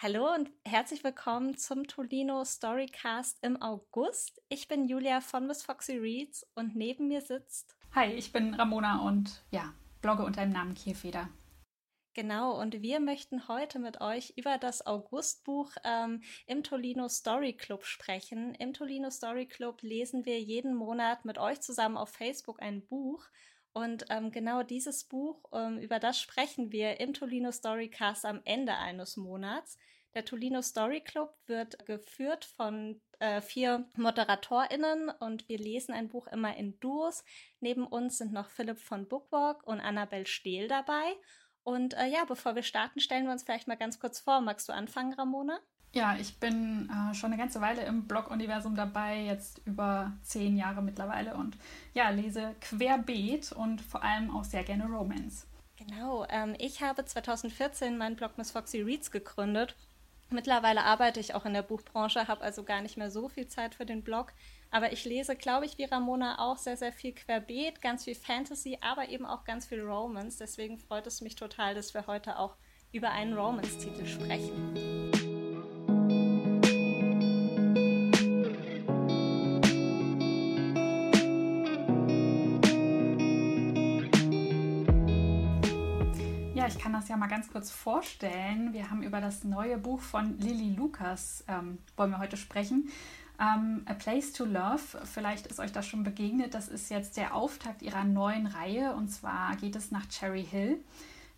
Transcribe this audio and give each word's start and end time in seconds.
Hallo 0.00 0.32
und 0.32 0.48
herzlich 0.64 1.02
willkommen 1.02 1.56
zum 1.56 1.88
Tolino 1.88 2.44
Storycast 2.44 3.36
im 3.42 3.60
August. 3.60 4.40
Ich 4.48 4.68
bin 4.68 4.86
Julia 4.86 5.20
von 5.20 5.48
Miss 5.48 5.64
Foxy 5.64 5.96
Reads 5.96 6.46
und 6.54 6.76
neben 6.76 7.08
mir 7.08 7.20
sitzt. 7.20 7.74
Hi, 7.96 8.12
ich 8.12 8.30
bin 8.30 8.54
Ramona 8.54 9.00
und 9.00 9.42
ja, 9.50 9.74
blogge 10.00 10.22
unter 10.22 10.42
dem 10.42 10.52
Namen 10.52 10.76
Kierfeder. 10.76 11.28
Genau, 12.14 12.60
und 12.60 12.80
wir 12.80 13.00
möchten 13.00 13.48
heute 13.48 13.80
mit 13.80 14.00
euch 14.00 14.34
über 14.36 14.56
das 14.56 14.86
Augustbuch 14.86 15.72
ähm, 15.82 16.22
im 16.46 16.62
Tolino 16.62 17.08
Story 17.08 17.54
Club 17.54 17.84
sprechen. 17.84 18.54
Im 18.54 18.74
Tolino 18.74 19.10
Story 19.10 19.46
Club 19.46 19.82
lesen 19.82 20.24
wir 20.24 20.40
jeden 20.40 20.76
Monat 20.76 21.24
mit 21.24 21.38
euch 21.38 21.60
zusammen 21.60 21.96
auf 21.96 22.10
Facebook 22.10 22.62
ein 22.62 22.86
Buch 22.86 23.24
und 23.78 24.06
ähm, 24.10 24.32
genau 24.32 24.64
dieses 24.64 25.04
Buch, 25.04 25.40
ähm, 25.52 25.78
über 25.78 26.00
das 26.00 26.20
sprechen 26.20 26.72
wir 26.72 26.98
im 26.98 27.14
Tolino 27.14 27.52
Storycast 27.52 28.24
am 28.24 28.40
Ende 28.44 28.74
eines 28.74 29.16
Monats. 29.16 29.78
Der 30.14 30.24
Tolino 30.24 30.62
Story 30.62 31.00
Club 31.00 31.32
wird 31.46 31.86
geführt 31.86 32.44
von 32.44 33.00
äh, 33.20 33.40
vier 33.40 33.88
ModeratorInnen 33.94 35.10
und 35.20 35.48
wir 35.48 35.58
lesen 35.58 35.94
ein 35.94 36.08
Buch 36.08 36.26
immer 36.26 36.56
in 36.56 36.80
Duos. 36.80 37.22
Neben 37.60 37.86
uns 37.86 38.18
sind 38.18 38.32
noch 38.32 38.48
Philipp 38.48 38.80
von 38.80 39.06
Bookwalk 39.06 39.64
und 39.64 39.78
Annabel 39.78 40.26
Stehl 40.26 40.66
dabei. 40.66 41.14
Und 41.62 41.94
äh, 41.94 42.06
ja, 42.06 42.24
bevor 42.24 42.56
wir 42.56 42.64
starten, 42.64 42.98
stellen 42.98 43.26
wir 43.26 43.32
uns 43.32 43.44
vielleicht 43.44 43.68
mal 43.68 43.76
ganz 43.76 44.00
kurz 44.00 44.18
vor. 44.18 44.40
Magst 44.40 44.68
du 44.68 44.72
anfangen, 44.72 45.12
Ramona? 45.12 45.60
Ja, 45.92 46.16
ich 46.20 46.38
bin 46.38 46.90
äh, 46.90 47.14
schon 47.14 47.32
eine 47.32 47.40
ganze 47.40 47.60
Weile 47.60 47.82
im 47.82 48.06
Blog-Universum 48.06 48.76
dabei, 48.76 49.22
jetzt 49.22 49.60
über 49.64 50.12
zehn 50.22 50.56
Jahre 50.56 50.82
mittlerweile 50.82 51.34
und 51.34 51.56
ja, 51.94 52.10
lese 52.10 52.54
querbeet 52.60 53.52
und 53.52 53.80
vor 53.80 54.02
allem 54.02 54.30
auch 54.30 54.44
sehr 54.44 54.64
gerne 54.64 54.84
Romance. 54.84 55.46
Genau, 55.76 56.26
ähm, 56.28 56.54
ich 56.58 56.82
habe 56.82 57.04
2014 57.04 57.96
meinen 57.96 58.16
Blog 58.16 58.36
Miss 58.36 58.50
Foxy 58.50 58.82
Reads 58.82 59.10
gegründet. 59.10 59.76
Mittlerweile 60.30 60.84
arbeite 60.84 61.20
ich 61.20 61.34
auch 61.34 61.46
in 61.46 61.54
der 61.54 61.62
Buchbranche, 61.62 62.28
habe 62.28 62.42
also 62.42 62.62
gar 62.62 62.82
nicht 62.82 62.98
mehr 62.98 63.10
so 63.10 63.30
viel 63.30 63.46
Zeit 63.46 63.74
für 63.74 63.86
den 63.86 64.02
Blog. 64.02 64.34
Aber 64.70 64.92
ich 64.92 65.06
lese, 65.06 65.36
glaube 65.36 65.64
ich, 65.64 65.78
wie 65.78 65.84
Ramona 65.84 66.38
auch 66.38 66.58
sehr, 66.58 66.76
sehr 66.76 66.92
viel 66.92 67.14
querbeet, 67.14 67.80
ganz 67.80 68.04
viel 68.04 68.14
Fantasy, 68.14 68.76
aber 68.82 69.08
eben 69.08 69.24
auch 69.24 69.44
ganz 69.44 69.64
viel 69.64 69.80
Romance. 69.80 70.36
Deswegen 70.36 70.76
freut 70.76 71.06
es 71.06 71.22
mich 71.22 71.36
total, 71.36 71.74
dass 71.74 71.94
wir 71.94 72.06
heute 72.06 72.38
auch 72.38 72.56
über 72.92 73.10
einen 73.10 73.32
Romance-Titel 73.32 74.06
sprechen. 74.06 75.27
Ich 86.68 86.78
kann 86.78 86.92
das 86.92 87.08
ja 87.08 87.16
mal 87.16 87.28
ganz 87.28 87.50
kurz 87.50 87.70
vorstellen. 87.70 88.74
Wir 88.74 88.90
haben 88.90 89.02
über 89.02 89.20
das 89.22 89.42
neue 89.42 89.78
Buch 89.78 90.00
von 90.00 90.38
Lily 90.38 90.74
Lucas, 90.74 91.42
ähm, 91.48 91.78
wollen 91.96 92.10
wir 92.10 92.18
heute 92.18 92.36
sprechen. 92.36 92.90
Ähm, 93.40 93.82
A 93.86 93.94
Place 93.94 94.32
to 94.34 94.44
Love, 94.44 95.00
vielleicht 95.04 95.46
ist 95.46 95.60
euch 95.60 95.72
das 95.72 95.86
schon 95.86 96.04
begegnet. 96.04 96.52
Das 96.52 96.68
ist 96.68 96.90
jetzt 96.90 97.16
der 97.16 97.34
Auftakt 97.34 97.80
ihrer 97.80 98.04
neuen 98.04 98.46
Reihe 98.46 98.94
und 98.94 99.08
zwar 99.08 99.56
geht 99.56 99.76
es 99.76 99.90
nach 99.90 100.06
Cherry 100.08 100.44
Hill. 100.44 100.78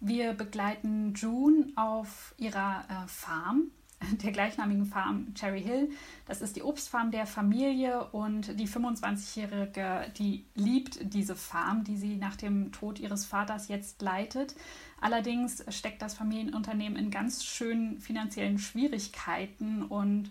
Wir 0.01 0.33
begleiten 0.33 1.15
June 1.15 1.69
auf 1.77 2.35
ihrer 2.37 2.85
äh, 2.89 3.07
Farm 3.07 3.71
der 4.23 4.33
gleichnamigen 4.33 4.87
Farm 4.87 5.35
Cherry 5.35 5.63
Hill. 5.63 5.91
Das 6.27 6.41
ist 6.41 6.57
die 6.57 6.63
Obstfarm 6.63 7.11
der 7.11 7.27
Familie 7.27 8.05
und 8.07 8.59
die 8.59 8.67
25-Jährige, 8.67 10.11
die 10.17 10.45
liebt 10.55 11.15
diese 11.15 11.37
Farm, 11.37 11.85
die 11.85 11.97
sie 11.97 12.17
nach 12.17 12.37
dem 12.37 12.73
Tod 12.73 12.99
ihres 12.99 13.27
Vaters 13.27 13.69
jetzt 13.69 14.01
leitet. 14.03 14.55
Allerdings 15.01 15.65
steckt 15.69 16.03
das 16.03 16.15
Familienunternehmen 16.15 16.99
in 16.99 17.11
ganz 17.11 17.45
schönen 17.45 18.01
finanziellen 18.01 18.59
Schwierigkeiten 18.59 19.83
und 19.83 20.31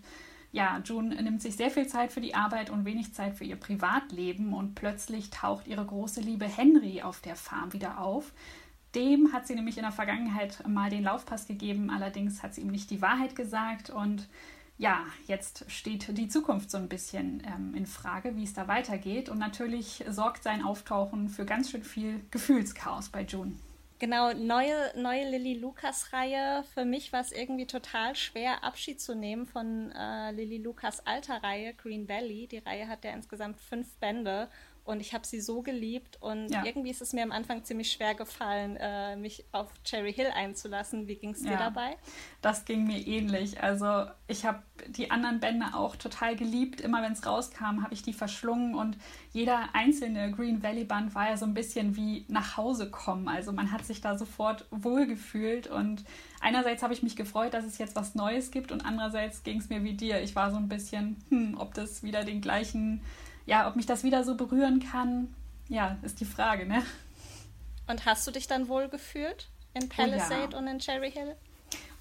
ja, 0.52 0.80
June 0.84 1.14
nimmt 1.22 1.42
sich 1.42 1.56
sehr 1.56 1.70
viel 1.70 1.86
Zeit 1.86 2.12
für 2.12 2.20
die 2.20 2.34
Arbeit 2.34 2.70
und 2.70 2.84
wenig 2.84 3.14
Zeit 3.14 3.36
für 3.36 3.44
ihr 3.44 3.56
Privatleben 3.56 4.52
und 4.52 4.74
plötzlich 4.74 5.30
taucht 5.30 5.68
ihre 5.68 5.84
große 5.84 6.20
Liebe 6.20 6.46
Henry 6.46 7.02
auf 7.02 7.20
der 7.20 7.36
Farm 7.36 7.72
wieder 7.72 8.00
auf. 8.00 8.32
Dem 8.94 9.32
hat 9.32 9.46
sie 9.46 9.54
nämlich 9.54 9.76
in 9.76 9.84
der 9.84 9.92
Vergangenheit 9.92 10.66
mal 10.66 10.90
den 10.90 11.04
Laufpass 11.04 11.46
gegeben, 11.46 11.90
allerdings 11.90 12.42
hat 12.42 12.54
sie 12.54 12.62
ihm 12.62 12.70
nicht 12.70 12.90
die 12.90 13.00
Wahrheit 13.00 13.36
gesagt 13.36 13.90
und 13.90 14.28
ja, 14.78 15.04
jetzt 15.26 15.70
steht 15.70 16.16
die 16.16 16.28
Zukunft 16.28 16.70
so 16.70 16.78
ein 16.78 16.88
bisschen 16.88 17.42
ähm, 17.46 17.74
in 17.74 17.86
Frage, 17.86 18.34
wie 18.34 18.44
es 18.44 18.54
da 18.54 18.66
weitergeht 18.66 19.28
und 19.28 19.38
natürlich 19.38 20.04
sorgt 20.08 20.42
sein 20.42 20.64
Auftauchen 20.64 21.28
für 21.28 21.44
ganz 21.44 21.70
schön 21.70 21.84
viel 21.84 22.22
Gefühlschaos 22.30 23.10
bei 23.10 23.22
June. 23.22 23.52
Genau, 24.00 24.32
neue, 24.32 24.74
neue 24.96 25.28
Lilly 25.28 25.58
Lucas-Reihe. 25.58 26.64
Für 26.72 26.86
mich 26.86 27.12
war 27.12 27.20
es 27.20 27.32
irgendwie 27.32 27.66
total 27.66 28.16
schwer, 28.16 28.64
Abschied 28.64 28.98
zu 28.98 29.14
nehmen 29.14 29.44
von 29.46 29.92
äh, 29.92 30.30
Lilly 30.30 30.56
Lucas 30.56 31.06
alter 31.06 31.42
Reihe, 31.42 31.74
Green 31.74 32.08
Valley. 32.08 32.46
Die 32.46 32.58
Reihe 32.58 32.88
hat 32.88 33.04
ja 33.04 33.10
insgesamt 33.10 33.60
fünf 33.60 33.94
Bände 33.96 34.48
und 34.84 35.00
ich 35.00 35.14
habe 35.14 35.26
sie 35.26 35.40
so 35.40 35.62
geliebt 35.62 36.18
und 36.20 36.48
ja. 36.48 36.64
irgendwie 36.64 36.90
ist 36.90 37.02
es 37.02 37.12
mir 37.12 37.22
am 37.22 37.32
Anfang 37.32 37.64
ziemlich 37.64 37.92
schwer 37.92 38.14
gefallen, 38.14 38.76
äh, 38.76 39.16
mich 39.16 39.44
auf 39.52 39.68
Cherry 39.84 40.12
Hill 40.12 40.30
einzulassen. 40.34 41.06
Wie 41.06 41.16
ging 41.16 41.30
es 41.30 41.42
dir 41.42 41.52
ja, 41.52 41.58
dabei? 41.58 41.96
Das 42.42 42.64
ging 42.64 42.86
mir 42.86 42.98
ähnlich. 43.06 43.62
Also 43.62 44.06
ich 44.26 44.44
habe 44.44 44.62
die 44.88 45.10
anderen 45.10 45.40
Bände 45.40 45.66
auch 45.74 45.96
total 45.96 46.36
geliebt. 46.36 46.80
Immer 46.80 47.02
wenn 47.02 47.12
es 47.12 47.24
rauskam, 47.26 47.82
habe 47.82 47.92
ich 47.92 48.02
die 48.02 48.12
verschlungen 48.12 48.74
und 48.74 48.96
jeder 49.32 49.74
einzelne 49.74 50.30
Green 50.32 50.62
Valley 50.62 50.84
Band 50.84 51.14
war 51.14 51.28
ja 51.28 51.36
so 51.36 51.44
ein 51.44 51.54
bisschen 51.54 51.96
wie 51.96 52.24
nach 52.28 52.56
Hause 52.56 52.90
kommen. 52.90 53.28
Also 53.28 53.52
man 53.52 53.70
hat 53.72 53.84
sich 53.84 54.00
da 54.00 54.18
sofort 54.18 54.66
wohlgefühlt 54.70 55.66
und 55.66 56.04
einerseits 56.40 56.82
habe 56.82 56.94
ich 56.94 57.02
mich 57.02 57.16
gefreut, 57.16 57.54
dass 57.54 57.64
es 57.64 57.78
jetzt 57.78 57.96
was 57.96 58.14
Neues 58.14 58.50
gibt 58.50 58.72
und 58.72 58.84
andererseits 58.84 59.42
ging 59.42 59.58
es 59.58 59.68
mir 59.68 59.84
wie 59.84 59.94
dir. 59.94 60.20
Ich 60.22 60.34
war 60.34 60.50
so 60.50 60.56
ein 60.56 60.68
bisschen, 60.68 61.22
hm, 61.28 61.56
ob 61.58 61.74
das 61.74 62.02
wieder 62.02 62.24
den 62.24 62.40
gleichen 62.40 63.02
ja, 63.46 63.68
ob 63.68 63.76
mich 63.76 63.86
das 63.86 64.04
wieder 64.04 64.24
so 64.24 64.36
berühren 64.36 64.80
kann, 64.80 65.34
ja, 65.68 65.98
ist 66.02 66.20
die 66.20 66.24
Frage, 66.24 66.66
ne? 66.66 66.82
Und 67.86 68.06
hast 68.06 68.26
du 68.26 68.30
dich 68.30 68.46
dann 68.46 68.68
wohl 68.68 68.88
gefühlt 68.88 69.48
in 69.74 69.88
Palisade 69.88 70.48
oh 70.48 70.52
ja. 70.52 70.58
und 70.58 70.66
in 70.66 70.78
Cherry 70.78 71.10
Hill? 71.10 71.36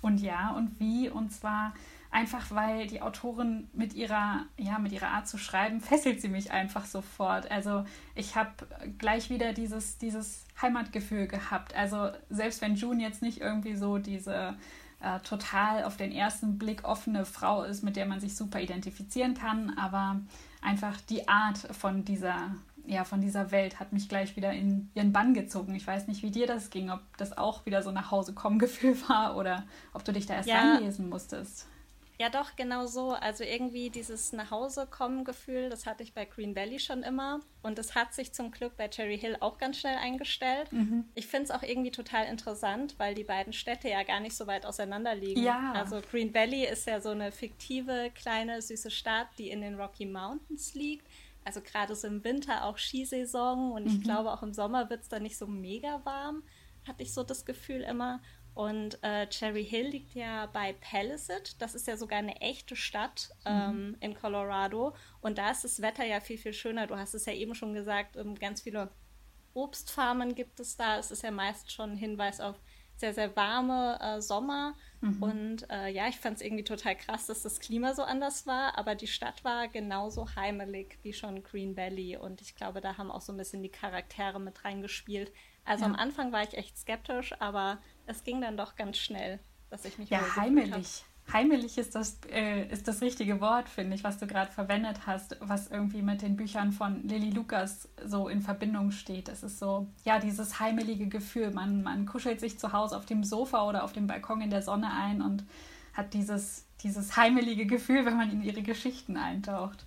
Und 0.01 0.19
ja, 0.19 0.51
und 0.51 0.79
wie? 0.79 1.09
Und 1.09 1.31
zwar 1.31 1.73
einfach, 2.11 2.51
weil 2.51 2.87
die 2.87 3.01
Autorin 3.01 3.69
mit 3.73 3.93
ihrer, 3.93 4.45
ja, 4.57 4.79
mit 4.79 4.91
ihrer 4.91 5.09
Art 5.09 5.27
zu 5.27 5.37
schreiben, 5.37 5.81
fesselt 5.81 6.21
sie 6.21 6.29
mich 6.29 6.51
einfach 6.51 6.85
sofort. 6.85 7.49
Also 7.51 7.85
ich 8.15 8.35
habe 8.35 8.51
gleich 8.97 9.29
wieder 9.29 9.53
dieses, 9.53 9.97
dieses 9.97 10.45
Heimatgefühl 10.61 11.27
gehabt. 11.27 11.75
Also 11.75 12.09
selbst 12.29 12.61
wenn 12.61 12.75
June 12.75 13.01
jetzt 13.01 13.21
nicht 13.21 13.41
irgendwie 13.41 13.75
so 13.75 13.97
diese 13.97 14.55
äh, 15.01 15.19
total 15.19 15.83
auf 15.83 15.97
den 15.97 16.11
ersten 16.11 16.57
Blick 16.57 16.83
offene 16.83 17.25
Frau 17.25 17.63
ist, 17.63 17.83
mit 17.83 17.95
der 17.95 18.05
man 18.05 18.19
sich 18.19 18.35
super 18.35 18.59
identifizieren 18.59 19.33
kann, 19.33 19.77
aber 19.77 20.19
einfach 20.61 20.99
die 21.01 21.27
Art 21.27 21.57
von 21.57 22.05
dieser, 22.05 22.55
ja, 22.85 23.03
von 23.03 23.21
dieser 23.21 23.51
Welt 23.51 23.79
hat 23.79 23.93
mich 23.93 24.09
gleich 24.09 24.35
wieder 24.35 24.51
in 24.51 24.89
ihren 24.93 25.13
Bann 25.13 25.33
gezogen. 25.33 25.75
Ich 25.75 25.85
weiß 25.85 26.07
nicht, 26.07 26.23
wie 26.23 26.31
dir 26.31 26.47
das 26.47 26.69
ging, 26.69 26.89
ob 26.89 27.01
das 27.17 27.37
auch 27.37 27.65
wieder 27.65 27.81
so 27.81 27.91
nach 27.91 28.11
Hause 28.11 28.33
kommen 28.33 28.59
Gefühl 28.59 28.95
war 29.07 29.37
oder 29.37 29.63
ob 29.93 30.03
du 30.03 30.13
dich 30.13 30.25
da 30.25 30.35
erst 30.35 30.49
ja. 30.49 30.73
reinlesen 30.73 31.09
musstest. 31.09 31.67
Ja, 32.19 32.27
doch, 32.29 32.57
genau 32.57 32.85
so. 32.85 33.11
Also 33.11 33.45
irgendwie 33.45 33.89
dieses 33.89 34.33
Nachhause-kommen-Gefühl, 34.33 35.69
das 35.69 35.85
hatte 35.85 36.03
ich 36.03 36.13
bei 36.13 36.25
Green 36.25 36.53
Valley 36.53 36.77
schon 36.77 37.01
immer. 37.01 37.39
Und 37.63 37.77
das 37.77 37.95
hat 37.95 38.13
sich 38.13 38.33
zum 38.33 38.51
Glück 38.51 38.75
bei 38.75 38.89
Cherry 38.89 39.17
Hill 39.17 39.37
auch 39.39 39.57
ganz 39.57 39.77
schnell 39.77 39.95
eingestellt. 39.95 40.69
Mhm. 40.73 41.05
Ich 41.15 41.27
finde 41.27 41.45
es 41.45 41.51
auch 41.51 41.63
irgendwie 41.63 41.91
total 41.91 42.25
interessant, 42.25 42.95
weil 42.97 43.15
die 43.15 43.23
beiden 43.23 43.53
Städte 43.53 43.87
ja 43.87 44.03
gar 44.03 44.19
nicht 44.19 44.35
so 44.35 44.47
weit 44.47 44.65
auseinander 44.65 45.15
liegen. 45.15 45.41
Ja. 45.41 45.71
Also 45.71 46.01
Green 46.11 46.33
Valley 46.33 46.65
ist 46.65 46.87
ja 46.87 46.99
so 46.99 47.09
eine 47.09 47.31
fiktive, 47.31 48.11
kleine, 48.13 48.61
süße 48.61 48.91
Stadt, 48.91 49.27
die 49.37 49.49
in 49.49 49.61
den 49.61 49.79
Rocky 49.79 50.05
Mountains 50.05 50.73
liegt. 50.73 51.07
Also 51.45 51.61
gerade 51.61 51.95
so 51.95 52.05
im 52.05 52.25
Winter 52.25 52.65
auch 52.65 52.77
Skisaison 52.77 53.71
und 53.71 53.87
ich 53.87 53.93
mhm. 53.93 54.03
glaube 54.03 54.31
auch 54.33 54.43
im 54.43 54.53
Sommer 54.53 54.89
wird 54.89 55.03
es 55.03 55.07
da 55.07 55.19
nicht 55.19 55.37
so 55.37 55.47
mega 55.47 56.01
warm, 56.03 56.43
hatte 56.85 57.01
ich 57.01 57.13
so 57.13 57.23
das 57.23 57.45
Gefühl 57.45 57.81
immer. 57.81 58.21
Und 58.53 59.01
äh, 59.03 59.27
Cherry 59.27 59.63
Hill 59.63 59.87
liegt 59.87 60.15
ja 60.15 60.47
bei 60.47 60.73
Palisade. 60.73 61.51
Das 61.59 61.75
ist 61.75 61.87
ja 61.87 61.95
sogar 61.95 62.19
eine 62.19 62.41
echte 62.41 62.75
Stadt 62.75 63.29
ähm, 63.45 63.89
mhm. 63.89 63.97
in 64.01 64.13
Colorado. 64.15 64.95
Und 65.21 65.37
da 65.37 65.51
ist 65.51 65.63
das 65.63 65.81
Wetter 65.81 66.05
ja 66.05 66.19
viel, 66.19 66.37
viel 66.37 66.53
schöner. 66.53 66.87
Du 66.87 66.97
hast 66.97 67.13
es 67.13 67.25
ja 67.25 67.33
eben 67.33 67.55
schon 67.55 67.73
gesagt, 67.73 68.17
ähm, 68.17 68.35
ganz 68.35 68.61
viele 68.61 68.89
Obstfarmen 69.53 70.35
gibt 70.35 70.59
es 70.59 70.75
da. 70.75 70.97
Es 70.97 71.11
ist 71.11 71.23
ja 71.23 71.31
meist 71.31 71.71
schon 71.71 71.91
ein 71.91 71.97
Hinweis 71.97 72.39
auf 72.39 72.59
sehr, 72.99 73.13
sehr 73.13 73.35
warme 73.35 73.97
äh, 74.01 74.21
Sommer. 74.21 74.75
Mhm. 75.01 75.23
Und 75.23 75.69
äh, 75.69 75.89
ja, 75.89 76.07
ich 76.07 76.19
fand 76.19 76.37
es 76.37 76.41
irgendwie 76.41 76.63
total 76.63 76.95
krass, 76.95 77.27
dass 77.27 77.43
das 77.43 77.59
Klima 77.59 77.93
so 77.93 78.03
anders 78.03 78.45
war. 78.45 78.77
Aber 78.77 78.95
die 78.95 79.07
Stadt 79.07 79.43
war 79.43 79.67
genauso 79.67 80.35
heimelig 80.35 80.99
wie 81.03 81.13
schon 81.13 81.43
Green 81.43 81.77
Valley. 81.77 82.17
Und 82.17 82.41
ich 82.41 82.55
glaube, 82.55 82.81
da 82.81 82.97
haben 82.97 83.09
auch 83.09 83.21
so 83.21 83.33
ein 83.33 83.37
bisschen 83.37 83.63
die 83.63 83.69
Charaktere 83.69 84.39
mit 84.39 84.65
reingespielt. 84.65 85.31
Also 85.65 85.85
ja. 85.85 85.91
am 85.91 85.95
Anfang 85.95 86.31
war 86.31 86.43
ich 86.43 86.55
echt 86.55 86.77
skeptisch, 86.77 87.33
aber 87.39 87.79
es 88.05 88.23
ging 88.23 88.41
dann 88.41 88.57
doch 88.57 88.75
ganz 88.75 88.97
schnell, 88.97 89.39
dass 89.69 89.85
ich 89.85 89.97
mich 89.97 90.09
Ja, 90.09 90.35
heimelig. 90.35 91.05
Heimelig 91.31 91.77
ist 91.77 91.95
das, 91.95 92.19
äh, 92.31 92.67
ist 92.69 92.87
das 92.87 93.01
richtige 93.01 93.39
Wort, 93.39 93.69
finde 93.69 93.95
ich, 93.95 94.03
was 94.03 94.17
du 94.17 94.25
gerade 94.25 94.51
verwendet 94.51 95.05
hast, 95.05 95.37
was 95.41 95.67
irgendwie 95.67 96.01
mit 96.01 96.21
den 96.21 96.35
Büchern 96.35 96.71
von 96.71 97.07
Lilly 97.07 97.29
Lucas 97.29 97.87
so 98.05 98.27
in 98.29 98.41
Verbindung 98.41 98.91
steht. 98.91 99.29
Es 99.29 99.43
ist 99.43 99.59
so, 99.59 99.87
ja, 100.05 100.19
dieses 100.19 100.59
heimelige 100.59 101.07
Gefühl. 101.07 101.51
Man, 101.51 101.83
man 101.83 102.05
kuschelt 102.05 102.39
sich 102.39 102.57
zu 102.57 102.73
Hause 102.73 102.97
auf 102.97 103.05
dem 103.05 103.23
Sofa 103.23 103.67
oder 103.67 103.83
auf 103.83 103.93
dem 103.93 104.07
Balkon 104.07 104.41
in 104.41 104.49
der 104.49 104.61
Sonne 104.63 104.91
ein 104.91 105.21
und 105.21 105.43
hat 105.93 106.13
dieses, 106.13 106.65
dieses 106.81 107.15
heimelige 107.15 107.65
Gefühl, 107.65 108.05
wenn 108.05 108.17
man 108.17 108.31
in 108.31 108.41
ihre 108.41 108.63
Geschichten 108.63 109.17
eintaucht. 109.17 109.85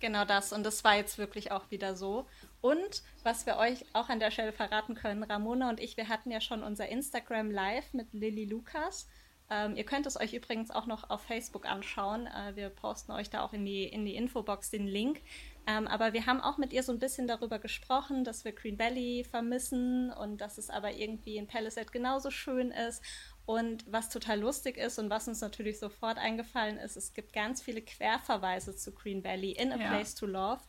Genau 0.00 0.24
das. 0.24 0.52
Und 0.52 0.64
das 0.64 0.82
war 0.82 0.96
jetzt 0.96 1.18
wirklich 1.18 1.52
auch 1.52 1.70
wieder 1.70 1.94
so. 1.94 2.26
Und 2.60 3.02
was 3.22 3.46
wir 3.46 3.58
euch 3.58 3.84
auch 3.92 4.08
an 4.08 4.18
der 4.18 4.30
Stelle 4.30 4.52
verraten 4.52 4.94
können, 4.94 5.22
Ramona 5.22 5.68
und 5.68 5.78
ich, 5.78 5.96
wir 5.96 6.08
hatten 6.08 6.30
ja 6.30 6.40
schon 6.40 6.62
unser 6.62 6.88
Instagram 6.88 7.50
Live 7.50 7.92
mit 7.92 8.12
Lilly 8.12 8.46
Lukas. 8.46 9.06
Ähm, 9.50 9.76
ihr 9.76 9.84
könnt 9.84 10.06
es 10.06 10.18
euch 10.18 10.32
übrigens 10.32 10.70
auch 10.70 10.86
noch 10.86 11.10
auf 11.10 11.22
Facebook 11.22 11.66
anschauen. 11.66 12.26
Äh, 12.28 12.54
wir 12.54 12.70
posten 12.70 13.12
euch 13.12 13.30
da 13.30 13.42
auch 13.42 13.52
in 13.52 13.66
die, 13.66 13.84
in 13.84 14.04
die 14.04 14.14
Infobox 14.14 14.70
den 14.70 14.86
Link. 14.86 15.20
Ähm, 15.66 15.88
aber 15.88 16.12
wir 16.12 16.26
haben 16.26 16.40
auch 16.40 16.56
mit 16.56 16.72
ihr 16.72 16.82
so 16.82 16.92
ein 16.92 17.00
bisschen 17.00 17.26
darüber 17.26 17.58
gesprochen, 17.58 18.24
dass 18.24 18.44
wir 18.44 18.52
Green 18.52 18.78
Valley 18.78 19.24
vermissen 19.28 20.12
und 20.12 20.40
dass 20.40 20.56
es 20.56 20.70
aber 20.70 20.92
irgendwie 20.92 21.36
in 21.36 21.48
Palisade 21.48 21.90
genauso 21.90 22.30
schön 22.30 22.70
ist. 22.70 23.02
Und 23.44 23.84
was 23.90 24.08
total 24.08 24.38
lustig 24.38 24.76
ist 24.76 24.98
und 25.00 25.10
was 25.10 25.26
uns 25.26 25.40
natürlich 25.40 25.80
sofort 25.80 26.18
eingefallen 26.18 26.78
ist, 26.78 26.96
es 26.96 27.12
gibt 27.12 27.32
ganz 27.32 27.60
viele 27.60 27.82
Querverweise 27.82 28.76
zu 28.76 28.92
Green 28.92 29.24
Valley 29.24 29.50
in 29.52 29.72
A 29.72 29.76
ja. 29.76 29.88
Place 29.88 30.14
to 30.14 30.26
Love. 30.26 30.62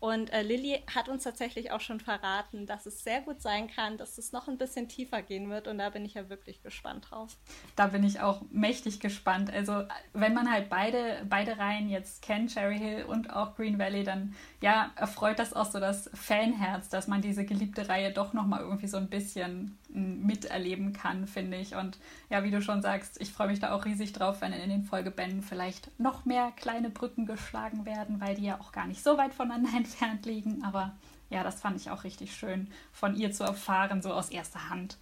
Und 0.00 0.32
äh, 0.32 0.42
Lilly 0.42 0.84
hat 0.94 1.08
uns 1.08 1.24
tatsächlich 1.24 1.72
auch 1.72 1.80
schon 1.80 1.98
verraten, 1.98 2.66
dass 2.66 2.86
es 2.86 3.02
sehr 3.02 3.20
gut 3.20 3.42
sein 3.42 3.68
kann, 3.68 3.98
dass 3.98 4.16
es 4.16 4.30
noch 4.30 4.46
ein 4.46 4.56
bisschen 4.56 4.88
tiefer 4.88 5.22
gehen 5.22 5.50
wird. 5.50 5.66
Und 5.66 5.78
da 5.78 5.90
bin 5.90 6.04
ich 6.04 6.14
ja 6.14 6.28
wirklich 6.28 6.62
gespannt 6.62 7.08
drauf. 7.10 7.36
Da 7.74 7.88
bin 7.88 8.04
ich 8.04 8.20
auch 8.20 8.42
mächtig 8.50 9.00
gespannt. 9.00 9.52
Also 9.52 9.82
wenn 10.12 10.34
man 10.34 10.50
halt 10.50 10.68
beide, 10.68 11.26
beide 11.28 11.58
Reihen 11.58 11.88
jetzt 11.88 12.22
kennt, 12.22 12.54
Cherry 12.54 12.78
Hill 12.78 13.04
und 13.06 13.34
auch 13.34 13.56
Green 13.56 13.78
Valley, 13.78 14.04
dann 14.04 14.36
ja, 14.62 14.92
erfreut 14.94 15.40
das 15.40 15.52
auch 15.52 15.66
so 15.66 15.80
das 15.80 16.08
Fanherz, 16.14 16.88
dass 16.88 17.08
man 17.08 17.20
diese 17.20 17.44
geliebte 17.44 17.88
Reihe 17.88 18.12
doch 18.12 18.32
nochmal 18.32 18.60
irgendwie 18.60 18.88
so 18.88 18.98
ein 18.98 19.08
bisschen 19.08 19.78
miterleben 19.88 20.92
kann, 20.92 21.26
finde 21.26 21.56
ich. 21.56 21.74
Und 21.74 21.98
ja, 22.28 22.44
wie 22.44 22.50
du 22.50 22.60
schon 22.60 22.82
sagst, 22.82 23.20
ich 23.20 23.32
freue 23.32 23.48
mich 23.48 23.60
da 23.60 23.72
auch 23.72 23.84
riesig 23.84 24.12
drauf, 24.12 24.40
wenn 24.40 24.52
in 24.52 24.68
den 24.68 24.84
Folgebänden 24.84 25.42
vielleicht 25.42 25.98
noch 25.98 26.24
mehr 26.24 26.52
kleine 26.52 26.90
Brücken 26.90 27.26
geschlagen 27.26 27.86
werden, 27.86 28.20
weil 28.20 28.34
die 28.34 28.44
ja 28.44 28.60
auch 28.60 28.72
gar 28.72 28.86
nicht 28.86 29.02
so 29.02 29.16
weit 29.16 29.34
voneinander 29.34 29.70
entfernt 29.76 30.26
liegen. 30.26 30.62
Aber 30.62 30.94
ja, 31.30 31.42
das 31.42 31.60
fand 31.60 31.80
ich 31.80 31.90
auch 31.90 32.04
richtig 32.04 32.34
schön, 32.34 32.70
von 32.92 33.16
ihr 33.16 33.32
zu 33.32 33.44
erfahren, 33.44 34.02
so 34.02 34.12
aus 34.12 34.30
erster 34.30 34.68
Hand. 34.68 34.98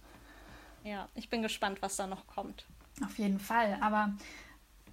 Ja, 0.83 1.09
ich 1.15 1.29
bin 1.29 1.41
gespannt, 1.41 1.81
was 1.81 1.97
da 1.97 2.07
noch 2.07 2.27
kommt. 2.27 2.65
Auf 3.03 3.17
jeden 3.17 3.39
Fall. 3.39 3.77
Aber 3.81 4.13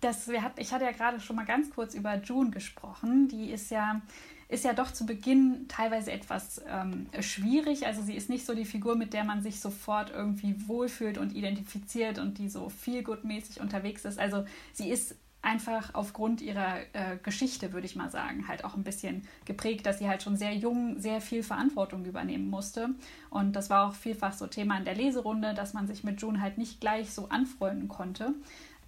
das, 0.00 0.28
wir 0.28 0.42
hat, 0.42 0.58
ich 0.58 0.72
hatte 0.72 0.84
ja 0.84 0.92
gerade 0.92 1.20
schon 1.20 1.36
mal 1.36 1.46
ganz 1.46 1.70
kurz 1.70 1.94
über 1.94 2.16
June 2.16 2.50
gesprochen. 2.50 3.28
Die 3.28 3.50
ist 3.50 3.70
ja 3.70 4.00
ist 4.48 4.64
ja 4.64 4.72
doch 4.72 4.92
zu 4.92 5.06
Beginn 5.06 5.66
teilweise 5.68 6.12
etwas 6.12 6.60
ähm, 6.68 7.06
schwierig. 7.20 7.86
Also 7.86 8.02
sie 8.02 8.14
ist 8.14 8.28
nicht 8.28 8.46
so 8.46 8.54
die 8.54 8.64
Figur, 8.64 8.96
mit 8.96 9.12
der 9.12 9.24
man 9.24 9.42
sich 9.42 9.60
sofort 9.60 10.10
irgendwie 10.10 10.54
wohlfühlt 10.68 11.18
und 11.18 11.34
identifiziert 11.34 12.18
und 12.18 12.38
die 12.38 12.48
so 12.48 12.68
feelgood-mäßig 12.68 13.60
unterwegs 13.60 14.04
ist. 14.04 14.18
Also 14.18 14.44
sie 14.72 14.90
ist 14.90 15.16
einfach 15.44 15.90
aufgrund 15.94 16.40
ihrer 16.40 16.78
äh, 16.94 17.18
Geschichte, 17.22 17.72
würde 17.72 17.86
ich 17.86 17.96
mal 17.96 18.10
sagen, 18.10 18.48
halt 18.48 18.64
auch 18.64 18.74
ein 18.74 18.82
bisschen 18.82 19.22
geprägt, 19.44 19.86
dass 19.86 19.98
sie 19.98 20.08
halt 20.08 20.22
schon 20.22 20.36
sehr 20.36 20.54
jung 20.54 20.98
sehr 20.98 21.20
viel 21.20 21.42
Verantwortung 21.42 22.04
übernehmen 22.06 22.48
musste. 22.48 22.90
Und 23.30 23.54
das 23.54 23.70
war 23.70 23.88
auch 23.88 23.94
vielfach 23.94 24.32
so 24.32 24.46
Thema 24.46 24.78
in 24.78 24.84
der 24.84 24.94
Leserunde, 24.94 25.54
dass 25.54 25.74
man 25.74 25.86
sich 25.86 26.02
mit 26.02 26.20
June 26.20 26.40
halt 26.40 26.56
nicht 26.58 26.80
gleich 26.80 27.12
so 27.12 27.28
anfreunden 27.28 27.88
konnte. 27.88 28.34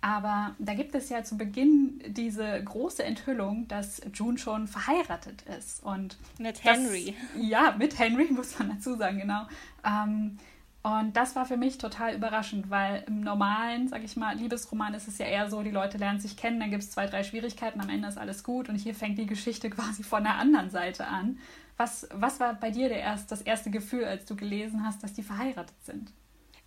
Aber 0.07 0.55
da 0.61 0.75
gibt 0.75 0.95
es 0.95 1.09
ja 1.09 1.25
zu 1.25 1.37
Beginn 1.37 2.01
diese 2.07 2.63
große 2.63 3.03
Enthüllung, 3.03 3.67
dass 3.67 4.01
June 4.15 4.39
schon 4.39 4.69
verheiratet 4.69 5.43
ist. 5.59 5.83
Und 5.83 6.17
mit 6.39 6.63
Henry. 6.63 7.17
Das, 7.35 7.43
ja, 7.43 7.75
mit 7.77 7.99
Henry, 7.99 8.27
muss 8.31 8.57
man 8.57 8.69
dazu 8.69 8.95
sagen, 8.95 9.19
genau. 9.19 9.49
Ähm, 9.85 10.39
und 10.85 11.17
das 11.17 11.35
war 11.35 11.45
für 11.45 11.57
mich 11.57 11.79
total 11.79 12.15
überraschend, 12.15 12.71
weil 12.71 13.03
im 13.09 13.23
normalen, 13.23 13.89
sag 13.89 14.05
ich 14.05 14.17
mal, 14.17 14.37
Liebesroman 14.37 14.95
ist 14.95 15.09
es 15.09 15.19
ja 15.19 15.27
eher 15.27 15.51
so, 15.51 15.65
die 15.65 15.73
Leute 15.73 15.99
lernen 15.99 16.21
sich 16.21 16.37
kennen, 16.37 16.61
dann 16.61 16.71
gibt 16.71 16.85
es 16.85 16.93
zwei, 16.93 17.07
drei 17.07 17.25
Schwierigkeiten, 17.25 17.81
am 17.81 17.89
Ende 17.89 18.07
ist 18.07 18.17
alles 18.17 18.45
gut 18.45 18.69
und 18.69 18.77
hier 18.77 18.95
fängt 18.95 19.19
die 19.19 19.27
Geschichte 19.27 19.71
quasi 19.71 20.05
von 20.05 20.23
der 20.23 20.37
anderen 20.37 20.71
Seite 20.71 21.09
an. 21.09 21.41
Was, 21.79 22.07
was 22.15 22.39
war 22.39 22.55
bei 22.55 22.71
dir 22.71 22.89
der 22.89 23.01
erst, 23.01 23.33
das 23.33 23.43
erste 23.43 23.73
Gefühl, 23.73 24.05
als 24.05 24.25
du 24.25 24.37
gelesen 24.37 24.87
hast, 24.87 25.03
dass 25.03 25.15
die 25.15 25.25
verheiratet 25.25 25.75
sind? 25.83 26.13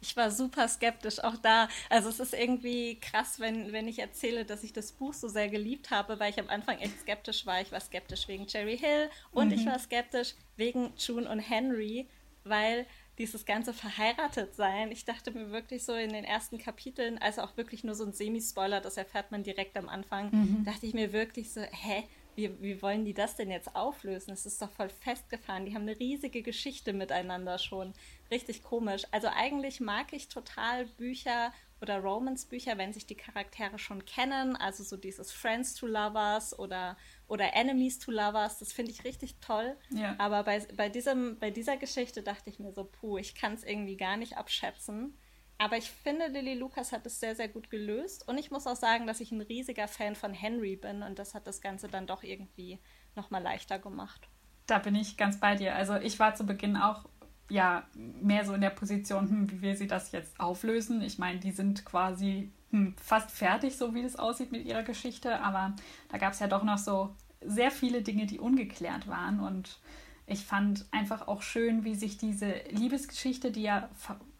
Ich 0.02 0.16
war 0.16 0.32
super 0.32 0.68
skeptisch 0.68 1.24
auch 1.24 1.38
da. 1.38 1.68
Also 1.90 2.10
es 2.10 2.20
ist 2.20 2.34
irgendwie 2.34 3.00
krass, 3.00 3.40
wenn, 3.40 3.72
wenn 3.72 3.88
ich 3.88 4.00
erzähle, 4.00 4.46
dass 4.46 4.64
ich 4.64 4.74
das 4.74 4.92
Buch 4.92 5.14
so 5.14 5.28
sehr 5.28 5.50
geliebt 5.50 5.92
habe, 5.92 6.20
weil 6.20 6.32
ich 6.32 6.40
am 6.40 6.50
Anfang 6.50 6.80
echt 6.80 7.02
skeptisch 7.02 7.46
war. 7.46 7.62
Ich 7.62 7.72
war 7.72 7.80
skeptisch 7.80 8.28
wegen 8.28 8.48
Cherry 8.48 8.78
Hill 8.78 9.10
und 9.32 9.48
mhm. 9.48 9.54
ich 9.54 9.66
war 9.66 9.80
skeptisch 9.80 10.34
wegen 10.56 10.94
June 10.98 11.30
und 11.30 11.40
Henry, 11.40 12.08
weil 12.44 12.86
dieses 13.18 13.46
ganze 13.46 13.74
verheiratet 13.74 14.56
sein, 14.56 14.92
ich 14.92 15.04
dachte 15.04 15.32
mir 15.32 15.52
wirklich 15.52 15.84
so 15.84 15.94
in 15.94 16.14
den 16.14 16.24
ersten 16.24 16.58
Kapiteln, 16.58 17.18
also 17.18 17.42
auch 17.42 17.58
wirklich 17.58 17.84
nur 17.84 17.94
so 17.94 18.06
ein 18.06 18.14
Semi-Spoiler, 18.14 18.80
das 18.80 18.96
erfährt 18.96 19.32
man 19.32 19.44
direkt 19.44 19.78
am 19.78 19.90
Anfang, 19.90 20.30
mhm. 20.32 20.64
dachte 20.64 20.86
ich 20.86 20.94
mir 20.94 21.12
wirklich 21.12 21.52
so, 21.52 21.62
hä, 21.62 22.06
wie, 22.36 22.62
wie 22.62 22.82
wollen 22.82 23.06
die 23.06 23.14
das 23.14 23.36
denn 23.36 23.52
jetzt 23.52 23.76
auflösen? 23.76 24.32
Es 24.32 24.46
ist 24.46 24.62
doch 24.62 24.72
voll 24.72 24.90
festgefahren. 24.90 25.66
Die 25.66 25.76
haben 25.76 25.84
eine 25.84 26.00
riesige 26.00 26.42
Geschichte 26.42 26.94
miteinander 26.94 27.58
schon. 27.58 27.94
Richtig 28.32 28.64
komisch. 28.64 29.04
Also 29.12 29.28
eigentlich 29.28 29.80
mag 29.80 30.14
ich 30.14 30.28
total 30.30 30.86
Bücher 30.86 31.52
oder 31.82 32.00
Romance-Bücher, 32.00 32.78
wenn 32.78 32.94
sich 32.94 33.06
die 33.06 33.16
Charaktere 33.16 33.80
schon 33.80 34.06
kennen. 34.06 34.56
Also 34.56 34.84
so 34.84 34.98
dieses 34.98 35.32
Friends 35.32 35.76
to 35.76 35.88
Lovers 35.88 36.58
oder, 36.58 36.98
oder 37.28 37.54
Enemies 37.54 38.00
to 38.00 38.12
Lovers. 38.12 38.60
Das 38.60 38.74
finde 38.74 38.92
ich 38.92 39.04
richtig 39.04 39.36
toll. 39.40 39.76
Ja. 39.90 40.16
Aber 40.18 40.44
bei, 40.44 40.60
bei, 40.76 40.90
diesem, 40.90 41.38
bei 41.40 41.52
dieser 41.52 41.78
Geschichte 41.78 42.22
dachte 42.22 42.50
ich 42.50 42.60
mir 42.60 42.74
so, 42.74 42.84
puh, 42.84 43.18
ich 43.18 43.36
kann 43.36 43.54
es 43.54 43.64
irgendwie 43.64 43.98
gar 43.98 44.18
nicht 44.18 44.38
abschätzen. 44.38 45.18
Aber 45.62 45.76
ich 45.76 45.92
finde, 45.92 46.28
Lily 46.28 46.56
Lucas 46.56 46.94
hat 46.94 47.06
es 47.06 47.20
sehr, 47.20 47.36
sehr 47.36 47.50
gut 47.50 47.70
gelöst. 47.70 48.28
Und 48.28 48.38
ich 48.38 48.50
muss 48.50 48.66
auch 48.66 48.78
sagen, 48.78 49.06
dass 49.06 49.20
ich 49.20 49.34
ein 49.34 49.42
riesiger 49.42 49.90
Fan 49.90 50.16
von 50.16 50.34
Henry 50.34 50.78
bin. 50.78 51.04
Und 51.04 51.20
das 51.20 51.36
hat 51.36 51.46
das 51.48 51.60
Ganze 51.60 51.90
dann 51.90 52.08
doch 52.08 52.24
irgendwie 52.24 52.80
nochmal 53.14 53.44
leichter 53.44 53.78
gemacht. 53.78 54.30
Da 54.68 54.80
bin 54.80 54.96
ich 54.96 55.18
ganz 55.18 55.38
bei 55.38 55.56
dir. 55.56 55.76
Also 55.76 55.96
ich 55.96 56.18
war 56.18 56.34
zu 56.34 56.46
Beginn 56.46 56.78
auch 56.78 57.10
ja 57.50 57.84
mehr 57.94 58.46
so 58.46 58.54
in 58.54 58.62
der 58.62 58.70
Position, 58.70 59.30
hm, 59.30 59.52
wie 59.52 59.62
will 59.62 59.76
sie 59.76 59.88
das 59.88 60.14
jetzt 60.14 60.40
auflösen? 60.40 61.02
Ich 61.02 61.18
meine, 61.20 61.40
die 61.40 61.52
sind 61.52 61.84
quasi 61.84 62.54
hm, 62.72 62.96
fast 62.96 63.30
fertig, 63.30 63.76
so 63.76 63.94
wie 63.94 64.04
es 64.04 64.18
aussieht 64.18 64.54
mit 64.54 64.66
ihrer 64.66 64.84
Geschichte. 64.84 65.42
Aber 65.42 65.76
da 66.08 66.18
gab 66.18 66.32
es 66.32 66.40
ja 66.40 66.48
doch 66.48 66.64
noch 66.64 66.78
so 66.78 67.14
sehr 67.42 67.72
viele 67.72 68.02
Dinge, 68.02 68.28
die 68.28 68.40
ungeklärt 68.40 69.10
waren. 69.10 69.42
Und 69.42 69.78
ich 70.26 70.46
fand 70.46 70.86
einfach 70.92 71.28
auch 71.28 71.42
schön, 71.42 71.84
wie 71.84 71.96
sich 71.96 72.18
diese 72.18 72.54
Liebesgeschichte, 72.70 73.52
die 73.52 73.64
ja 73.64 73.90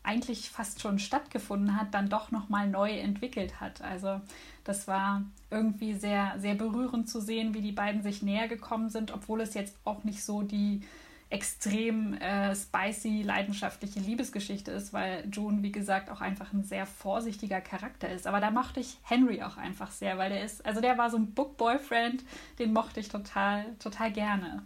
eigentlich 0.04 0.50
fast 0.50 0.82
schon 0.82 1.00
stattgefunden 1.00 1.76
hat, 1.80 1.94
dann 1.94 2.10
doch 2.10 2.32
nochmal 2.32 2.68
neu 2.68 2.98
entwickelt 2.98 3.60
hat. 3.60 3.82
Also 3.82 4.22
das 4.64 4.88
war 4.88 5.24
irgendwie 5.52 5.94
sehr, 5.94 6.36
sehr 6.38 6.56
berührend 6.56 7.10
zu 7.10 7.22
sehen, 7.22 7.54
wie 7.54 7.62
die 7.62 7.72
beiden 7.72 8.02
sich 8.02 8.22
näher 8.22 8.48
gekommen 8.48 8.90
sind, 8.90 9.12
obwohl 9.12 9.42
es 9.42 9.54
jetzt 9.54 9.76
auch 9.84 10.04
nicht 10.04 10.24
so 10.24 10.42
die 10.42 10.82
extrem 11.32 12.16
äh, 12.16 12.56
spicy, 12.56 13.22
leidenschaftliche 13.22 14.00
Liebesgeschichte 14.00 14.72
ist, 14.72 14.94
weil 14.94 15.28
June, 15.32 15.62
wie 15.62 15.72
gesagt, 15.72 16.10
auch 16.10 16.22
einfach 16.22 16.54
ein 16.54 16.64
sehr 16.64 16.88
vorsichtiger 16.88 17.62
Charakter 17.62 18.10
ist. 18.10 18.26
Aber 18.26 18.40
da 18.40 18.50
mochte 18.50 18.80
ich 18.80 18.98
Henry 19.04 19.44
auch 19.44 19.58
einfach 19.58 19.92
sehr, 19.92 20.18
weil 20.18 20.32
der 20.32 20.44
ist, 20.44 20.66
also 20.66 20.82
der 20.82 20.98
war 20.98 21.12
so 21.12 21.18
ein 21.18 21.34
Book-Boyfriend, 21.34 22.24
den 22.58 22.74
mochte 22.74 23.00
ich 23.00 23.10
total, 23.10 23.66
total 23.78 24.12
gerne. 24.12 24.64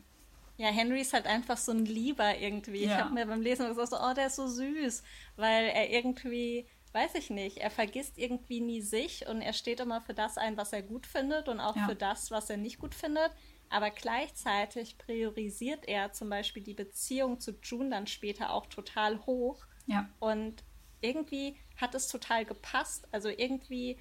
Ja, 0.64 0.70
Henry 0.70 1.02
ist 1.02 1.12
halt 1.12 1.26
einfach 1.26 1.58
so 1.58 1.74
ein 1.74 1.86
Lieber 1.86 2.38
irgendwie. 2.38 2.86
Ja. 2.86 2.92
Ich 2.92 2.98
habe 3.04 3.14
mir 3.14 3.26
beim 3.26 3.42
Lesen 3.42 3.68
gesagt, 3.68 3.90
so, 3.90 3.98
oh, 4.00 4.14
der 4.14 4.28
ist 4.28 4.38
so 4.38 4.48
süß, 4.48 5.04
weil 5.36 5.66
er 5.66 5.90
irgendwie, 5.90 6.70
weiß 6.94 7.16
ich 7.16 7.30
nicht, 7.30 7.58
er 7.58 7.70
vergisst 7.70 8.18
irgendwie 8.18 8.62
nie 8.62 8.80
sich 8.80 9.28
und 9.28 9.42
er 9.42 9.52
steht 9.52 9.82
immer 9.82 10.00
für 10.00 10.14
das 10.14 10.38
ein, 10.38 10.56
was 10.56 10.72
er 10.72 10.82
gut 10.82 11.06
findet 11.06 11.50
und 11.50 11.60
auch 11.60 11.76
ja. 11.76 11.86
für 11.86 11.96
das, 11.96 12.32
was 12.32 12.50
er 12.50 12.56
nicht 12.56 12.80
gut 12.80 12.96
findet. 12.96 13.30
Aber 13.70 13.90
gleichzeitig 13.90 14.98
priorisiert 14.98 15.86
er 15.86 16.14
zum 16.14 16.30
Beispiel 16.30 16.64
die 16.64 16.76
Beziehung 16.76 17.42
zu 17.42 17.60
June 17.62 17.90
dann 17.90 18.08
später 18.08 18.54
auch 18.54 18.68
total 18.68 19.20
hoch. 19.26 19.66
Ja. 19.86 20.08
Und 20.20 20.64
irgendwie 21.02 21.58
hat 21.76 21.94
es 21.94 22.08
total 22.08 22.46
gepasst. 22.46 23.06
Also 23.12 23.28
irgendwie, 23.28 24.00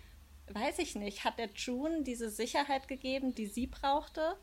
weiß 0.52 0.78
ich 0.78 0.94
nicht, 0.94 1.24
hat 1.24 1.40
der 1.40 1.50
June 1.56 2.04
diese 2.04 2.30
Sicherheit 2.30 2.86
gegeben, 2.86 3.34
die 3.34 3.46
sie 3.46 3.66
brauchte 3.66 4.36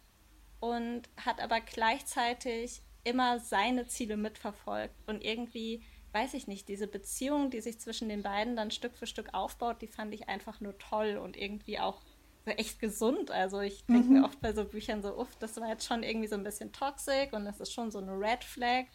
und 0.59 1.03
hat 1.17 1.41
aber 1.41 1.61
gleichzeitig 1.61 2.81
immer 3.03 3.39
seine 3.39 3.87
Ziele 3.87 4.17
mitverfolgt 4.17 4.95
und 5.07 5.23
irgendwie 5.23 5.83
weiß 6.11 6.33
ich 6.33 6.47
nicht, 6.47 6.67
diese 6.67 6.87
Beziehung, 6.87 7.51
die 7.51 7.61
sich 7.61 7.79
zwischen 7.79 8.09
den 8.09 8.23
beiden 8.23 8.55
dann 8.55 8.71
Stück 8.71 8.95
für 8.95 9.05
Stück 9.05 9.33
aufbaut, 9.33 9.81
die 9.81 9.87
fand 9.87 10.13
ich 10.13 10.27
einfach 10.27 10.59
nur 10.59 10.77
toll 10.77 11.17
und 11.17 11.37
irgendwie 11.37 11.79
auch 11.79 12.01
so 12.45 12.51
echt 12.51 12.79
gesund. 12.79 13.31
Also 13.31 13.59
ich 13.59 13.85
denke 13.85 14.07
mhm. 14.07 14.13
mir 14.19 14.25
oft 14.25 14.41
bei 14.41 14.53
so 14.53 14.65
Büchern 14.65 15.01
so, 15.01 15.15
uff, 15.17 15.35
das 15.37 15.57
war 15.57 15.69
jetzt 15.69 15.85
schon 15.85 16.03
irgendwie 16.03 16.27
so 16.27 16.35
ein 16.35 16.43
bisschen 16.43 16.71
toxisch 16.71 17.31
und 17.31 17.45
das 17.45 17.59
ist 17.59 17.73
schon 17.73 17.91
so 17.91 17.99
eine 17.99 18.13
Red 18.13 18.43
Flag. 18.43 18.85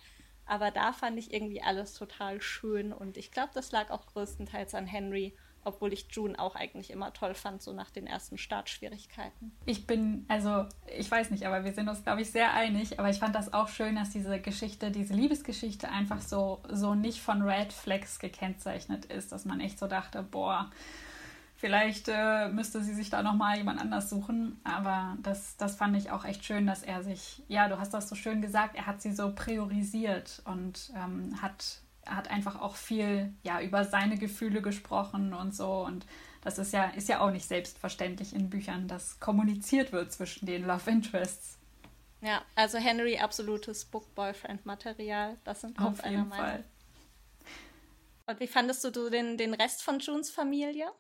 Aber 0.47 0.71
da 0.71 0.93
fand 0.93 1.19
ich 1.19 1.33
irgendwie 1.33 1.63
alles 1.63 1.95
total 1.95 2.41
schön 2.41 2.93
und 2.93 3.17
ich 3.17 3.31
glaube, 3.31 3.51
das 3.55 3.73
lag 3.73 3.91
auch 3.91 4.07
größtenteils 4.07 4.75
an 4.75 4.87
Henry 4.87 5.35
obwohl 5.65 5.93
ich 5.93 6.07
June 6.11 6.39
auch 6.39 6.55
eigentlich 6.55 6.91
immer 6.91 7.13
toll 7.13 7.35
fand, 7.35 7.63
so 7.63 7.73
nach 7.73 7.91
den 7.91 8.07
ersten 8.07 8.39
Startschwierigkeiten. 8.39 9.53
Ich 9.67 9.87
bin, 9.87 10.25
also 10.29 10.67
ich 10.97 11.11
weiß 11.11 11.31
nicht, 11.31 11.47
aber 11.47 11.65
wir 11.65 11.73
sind 11.73 11.89
uns, 11.89 12.03
glaube 12.03 12.23
ich, 12.23 12.31
sehr 12.31 12.53
einig. 12.55 12.99
Aber 12.99 13.11
ich 13.11 13.19
fand 13.19 13.35
das 13.35 13.53
auch 13.53 13.69
schön, 13.69 13.97
dass 13.97 14.11
diese 14.11 14.41
Geschichte, 14.41 14.91
diese 14.91 15.15
Liebesgeschichte 15.15 15.89
einfach 15.89 16.21
so, 16.21 16.61
so 16.69 16.95
nicht 16.95 17.21
von 17.21 17.43
Red 17.43 17.73
Flags 17.73 18.19
gekennzeichnet 18.19 19.07
ist, 19.07 19.33
dass 19.33 19.45
man 19.45 19.61
echt 19.61 19.79
so 19.79 19.87
dachte, 19.87 20.23
boah, 20.23 20.71
Vielleicht 21.65 22.09
äh, 22.09 22.49
müsste 22.49 22.83
sie 22.83 22.93
sich 22.93 23.09
da 23.09 23.23
nochmal 23.23 23.57
jemand 23.57 23.81
anders 23.81 24.11
suchen. 24.11 24.61
Aber 24.65 25.17
das, 25.23 25.57
das 25.57 25.77
fand 25.77 25.97
ich 25.97 26.11
auch 26.11 26.27
echt 26.27 26.45
schön, 26.45 26.67
dass 26.67 26.83
er 26.83 27.03
sich, 27.03 27.43
ja, 27.49 27.69
du 27.69 27.79
hast 27.79 27.95
das 27.95 28.07
so 28.09 28.15
schön 28.15 28.43
gesagt, 28.43 28.77
er 28.77 28.87
hat 28.87 29.01
sie 29.01 29.13
so 29.13 29.33
priorisiert 29.35 30.43
und 30.45 30.93
ähm, 30.95 31.41
hat, 31.41 31.81
hat 32.07 32.29
einfach 32.31 32.61
auch 32.61 32.77
viel 32.77 33.33
ja, 33.43 33.61
über 33.61 33.85
seine 33.85 34.19
Gefühle 34.19 34.63
gesprochen 34.63 35.35
und 35.35 35.55
so. 35.55 35.85
Und 35.85 36.07
das 36.43 36.59
ist 36.59 36.73
ja, 36.73 36.87
ist 36.91 37.09
ja 37.09 37.21
auch 37.21 37.31
nicht 37.31 37.47
selbstverständlich 37.47 38.35
in 38.35 38.51
Büchern, 38.51 38.89
dass 38.89 39.21
kommuniziert 39.21 39.93
wird 39.93 40.13
zwischen 40.13 40.47
den 40.47 40.67
Love 40.67 40.91
Interests. 40.91 41.59
Ja, 42.21 42.43
also 42.55 42.79
Henry 42.79 43.19
absolutes 43.19 43.85
Book-Boyfriend-Material. 43.85 45.37
Das 45.45 45.61
sind 45.61 45.79
auf 45.79 46.03
einer 46.03 46.25
Meinung. 46.25 46.33
Fall. 46.33 46.65
Und 48.27 48.41
wie 48.41 48.47
fandest 48.47 48.83
du 48.85 49.11
den, 49.11 49.37
den 49.37 49.53
Rest 49.53 49.83
von 49.83 49.99
Junes 49.99 50.31
Familie? 50.31 50.91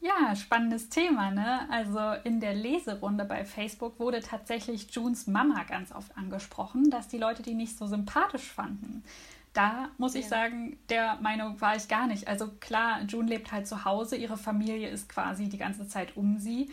Ja, 0.00 0.34
spannendes 0.34 0.88
Thema, 0.88 1.30
ne? 1.30 1.70
Also 1.70 2.00
in 2.24 2.40
der 2.40 2.54
Leserunde 2.54 3.24
bei 3.24 3.44
Facebook 3.44 4.00
wurde 4.00 4.20
tatsächlich 4.20 4.90
Junes 4.90 5.28
Mama 5.28 5.62
ganz 5.62 5.92
oft 5.92 6.16
angesprochen, 6.16 6.90
dass 6.90 7.06
die 7.06 7.18
Leute 7.18 7.42
die 7.42 7.54
nicht 7.54 7.78
so 7.78 7.86
sympathisch 7.86 8.50
fanden. 8.50 9.04
Da 9.52 9.90
muss 9.98 10.14
ja. 10.14 10.20
ich 10.20 10.28
sagen, 10.28 10.78
der 10.88 11.16
Meinung 11.16 11.60
war 11.60 11.76
ich 11.76 11.88
gar 11.88 12.06
nicht. 12.06 12.28
Also 12.28 12.48
klar, 12.60 13.02
June 13.02 13.28
lebt 13.28 13.52
halt 13.52 13.66
zu 13.66 13.84
Hause, 13.84 14.16
ihre 14.16 14.36
Familie 14.36 14.88
ist 14.88 15.08
quasi 15.08 15.48
die 15.48 15.58
ganze 15.58 15.86
Zeit 15.86 16.16
um 16.16 16.38
sie. 16.38 16.70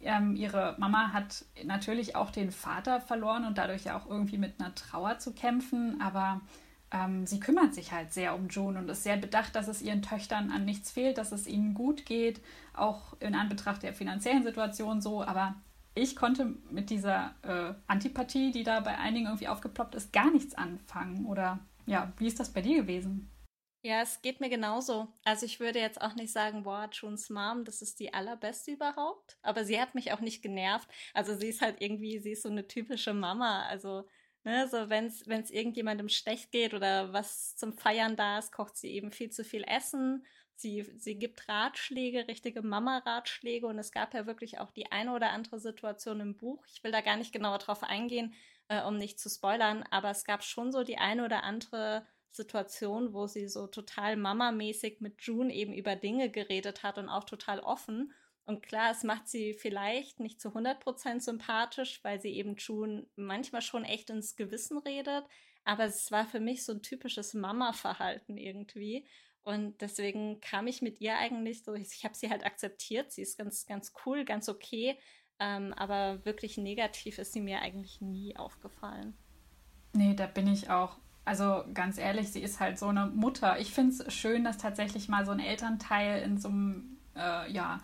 Ähm, 0.00 0.34
ihre 0.34 0.74
Mama 0.78 1.12
hat 1.12 1.44
natürlich 1.64 2.16
auch 2.16 2.30
den 2.30 2.50
Vater 2.50 3.00
verloren 3.00 3.44
und 3.44 3.58
dadurch 3.58 3.84
ja 3.84 3.96
auch 3.96 4.08
irgendwie 4.08 4.38
mit 4.38 4.58
einer 4.58 4.74
Trauer 4.74 5.18
zu 5.18 5.32
kämpfen, 5.32 6.00
aber 6.00 6.40
ähm, 6.90 7.26
sie 7.26 7.40
kümmert 7.40 7.74
sich 7.74 7.92
halt 7.92 8.12
sehr 8.12 8.34
um 8.34 8.48
June 8.48 8.78
und 8.78 8.88
ist 8.88 9.02
sehr 9.02 9.16
bedacht, 9.16 9.54
dass 9.54 9.68
es 9.68 9.80
ihren 9.80 10.02
Töchtern 10.02 10.50
an 10.50 10.64
nichts 10.64 10.90
fehlt, 10.90 11.18
dass 11.18 11.32
es 11.32 11.46
ihnen 11.46 11.74
gut 11.74 12.04
geht, 12.04 12.40
auch 12.74 13.14
in 13.20 13.34
Anbetracht 13.34 13.82
der 13.82 13.94
finanziellen 13.94 14.42
Situation 14.42 15.00
so. 15.00 15.22
Aber 15.22 15.54
ich 15.94 16.16
konnte 16.16 16.54
mit 16.70 16.90
dieser 16.90 17.34
äh, 17.42 17.74
Antipathie, 17.86 18.50
die 18.50 18.62
da 18.62 18.80
bei 18.80 18.98
einigen 18.98 19.26
irgendwie 19.26 19.48
aufgeploppt 19.48 19.94
ist, 19.94 20.12
gar 20.12 20.30
nichts 20.30 20.54
anfangen. 20.54 21.26
Oder 21.26 21.60
ja, 21.86 22.12
wie 22.18 22.26
ist 22.26 22.40
das 22.40 22.52
bei 22.52 22.60
dir 22.62 22.82
gewesen? 22.82 23.30
Ja, 23.84 24.00
es 24.02 24.22
geht 24.22 24.38
mir 24.40 24.48
genauso. 24.48 25.08
Also 25.24 25.44
ich 25.44 25.58
würde 25.58 25.80
jetzt 25.80 26.00
auch 26.00 26.14
nicht 26.14 26.32
sagen, 26.32 26.62
boah, 26.62 26.88
Junes 26.92 27.30
Mom, 27.30 27.64
das 27.64 27.82
ist 27.82 27.98
die 27.98 28.14
allerbeste 28.14 28.70
überhaupt. 28.72 29.38
Aber 29.42 29.64
sie 29.64 29.80
hat 29.80 29.96
mich 29.96 30.12
auch 30.12 30.20
nicht 30.20 30.40
genervt. 30.40 30.88
Also 31.14 31.34
sie 31.36 31.48
ist 31.48 31.60
halt 31.62 31.80
irgendwie, 31.80 32.20
sie 32.20 32.32
ist 32.32 32.42
so 32.42 32.48
eine 32.48 32.68
typische 32.68 33.12
Mama. 33.12 33.66
Also 33.66 34.04
Ne, 34.44 34.66
so 34.66 34.88
wenn 34.90 35.06
es 35.06 35.50
irgendjemandem 35.50 36.08
schlecht 36.08 36.50
geht 36.50 36.74
oder 36.74 37.12
was 37.12 37.54
zum 37.54 37.72
Feiern 37.72 38.16
da 38.16 38.38
ist, 38.40 38.50
kocht 38.50 38.76
sie 38.76 38.88
eben 38.90 39.12
viel 39.12 39.30
zu 39.30 39.44
viel 39.44 39.62
Essen. 39.62 40.26
Sie, 40.56 40.82
sie 40.98 41.16
gibt 41.16 41.48
Ratschläge, 41.48 42.26
richtige 42.26 42.60
Mama-Ratschläge 42.62 43.68
und 43.68 43.78
es 43.78 43.92
gab 43.92 44.14
ja 44.14 44.26
wirklich 44.26 44.58
auch 44.58 44.72
die 44.72 44.90
eine 44.90 45.12
oder 45.14 45.30
andere 45.30 45.60
Situation 45.60 46.18
im 46.20 46.36
Buch. 46.36 46.64
Ich 46.66 46.82
will 46.82 46.90
da 46.90 47.02
gar 47.02 47.16
nicht 47.16 47.32
genauer 47.32 47.58
drauf 47.58 47.84
eingehen, 47.84 48.34
äh, 48.68 48.82
um 48.82 48.98
nicht 48.98 49.20
zu 49.20 49.28
spoilern, 49.28 49.84
aber 49.90 50.10
es 50.10 50.24
gab 50.24 50.42
schon 50.44 50.72
so 50.72 50.82
die 50.82 50.98
eine 50.98 51.24
oder 51.24 51.44
andere 51.44 52.06
Situation, 52.30 53.12
wo 53.12 53.26
sie 53.26 53.48
so 53.48 53.66
total 53.66 54.16
Mama-mäßig 54.16 55.00
mit 55.00 55.20
June 55.22 55.52
eben 55.52 55.74
über 55.74 55.96
Dinge 55.96 56.30
geredet 56.30 56.82
hat 56.82 56.98
und 56.98 57.08
auch 57.08 57.24
total 57.24 57.60
offen. 57.60 58.12
Und 58.44 58.62
klar, 58.62 58.90
es 58.90 59.04
macht 59.04 59.28
sie 59.28 59.54
vielleicht 59.54 60.18
nicht 60.18 60.40
zu 60.40 60.48
100% 60.48 61.20
sympathisch, 61.20 62.02
weil 62.02 62.20
sie 62.20 62.30
eben 62.30 62.56
June 62.56 63.06
manchmal 63.14 63.62
schon 63.62 63.84
echt 63.84 64.10
ins 64.10 64.34
Gewissen 64.34 64.78
redet. 64.78 65.24
Aber 65.64 65.84
es 65.84 66.10
war 66.10 66.26
für 66.26 66.40
mich 66.40 66.64
so 66.64 66.72
ein 66.72 66.82
typisches 66.82 67.34
Mama-Verhalten 67.34 68.36
irgendwie. 68.36 69.06
Und 69.44 69.80
deswegen 69.80 70.40
kam 70.40 70.66
ich 70.66 70.82
mit 70.82 71.00
ihr 71.00 71.16
eigentlich 71.18 71.64
so, 71.64 71.74
ich 71.74 72.04
habe 72.04 72.14
sie 72.14 72.30
halt 72.30 72.44
akzeptiert. 72.44 73.12
Sie 73.12 73.22
ist 73.22 73.38
ganz, 73.38 73.66
ganz 73.66 73.92
cool, 74.04 74.24
ganz 74.24 74.48
okay. 74.48 74.98
Ähm, 75.42 75.74
aber 75.76 76.24
wirklich 76.24 76.56
negativ 76.56 77.18
ist 77.18 77.32
sie 77.32 77.40
mir 77.40 77.60
eigentlich 77.62 78.00
nie 78.00 78.36
aufgefallen. 78.36 79.14
Nee, 79.92 80.14
da 80.14 80.26
bin 80.26 80.46
ich 80.46 80.70
auch. 80.70 80.96
Also 81.24 81.64
ganz 81.74 81.98
ehrlich, 81.98 82.30
sie 82.30 82.40
ist 82.40 82.60
halt 82.60 82.78
so 82.78 82.86
eine 82.86 83.06
Mutter. 83.06 83.58
Ich 83.58 83.74
finde 83.74 83.92
es 83.92 84.14
schön, 84.14 84.44
dass 84.44 84.58
tatsächlich 84.58 85.08
mal 85.08 85.26
so 85.26 85.32
ein 85.32 85.40
Elternteil 85.40 86.22
in 86.22 86.38
so 86.38 86.48
einem, 86.48 86.96
äh, 87.16 87.50
ja, 87.52 87.80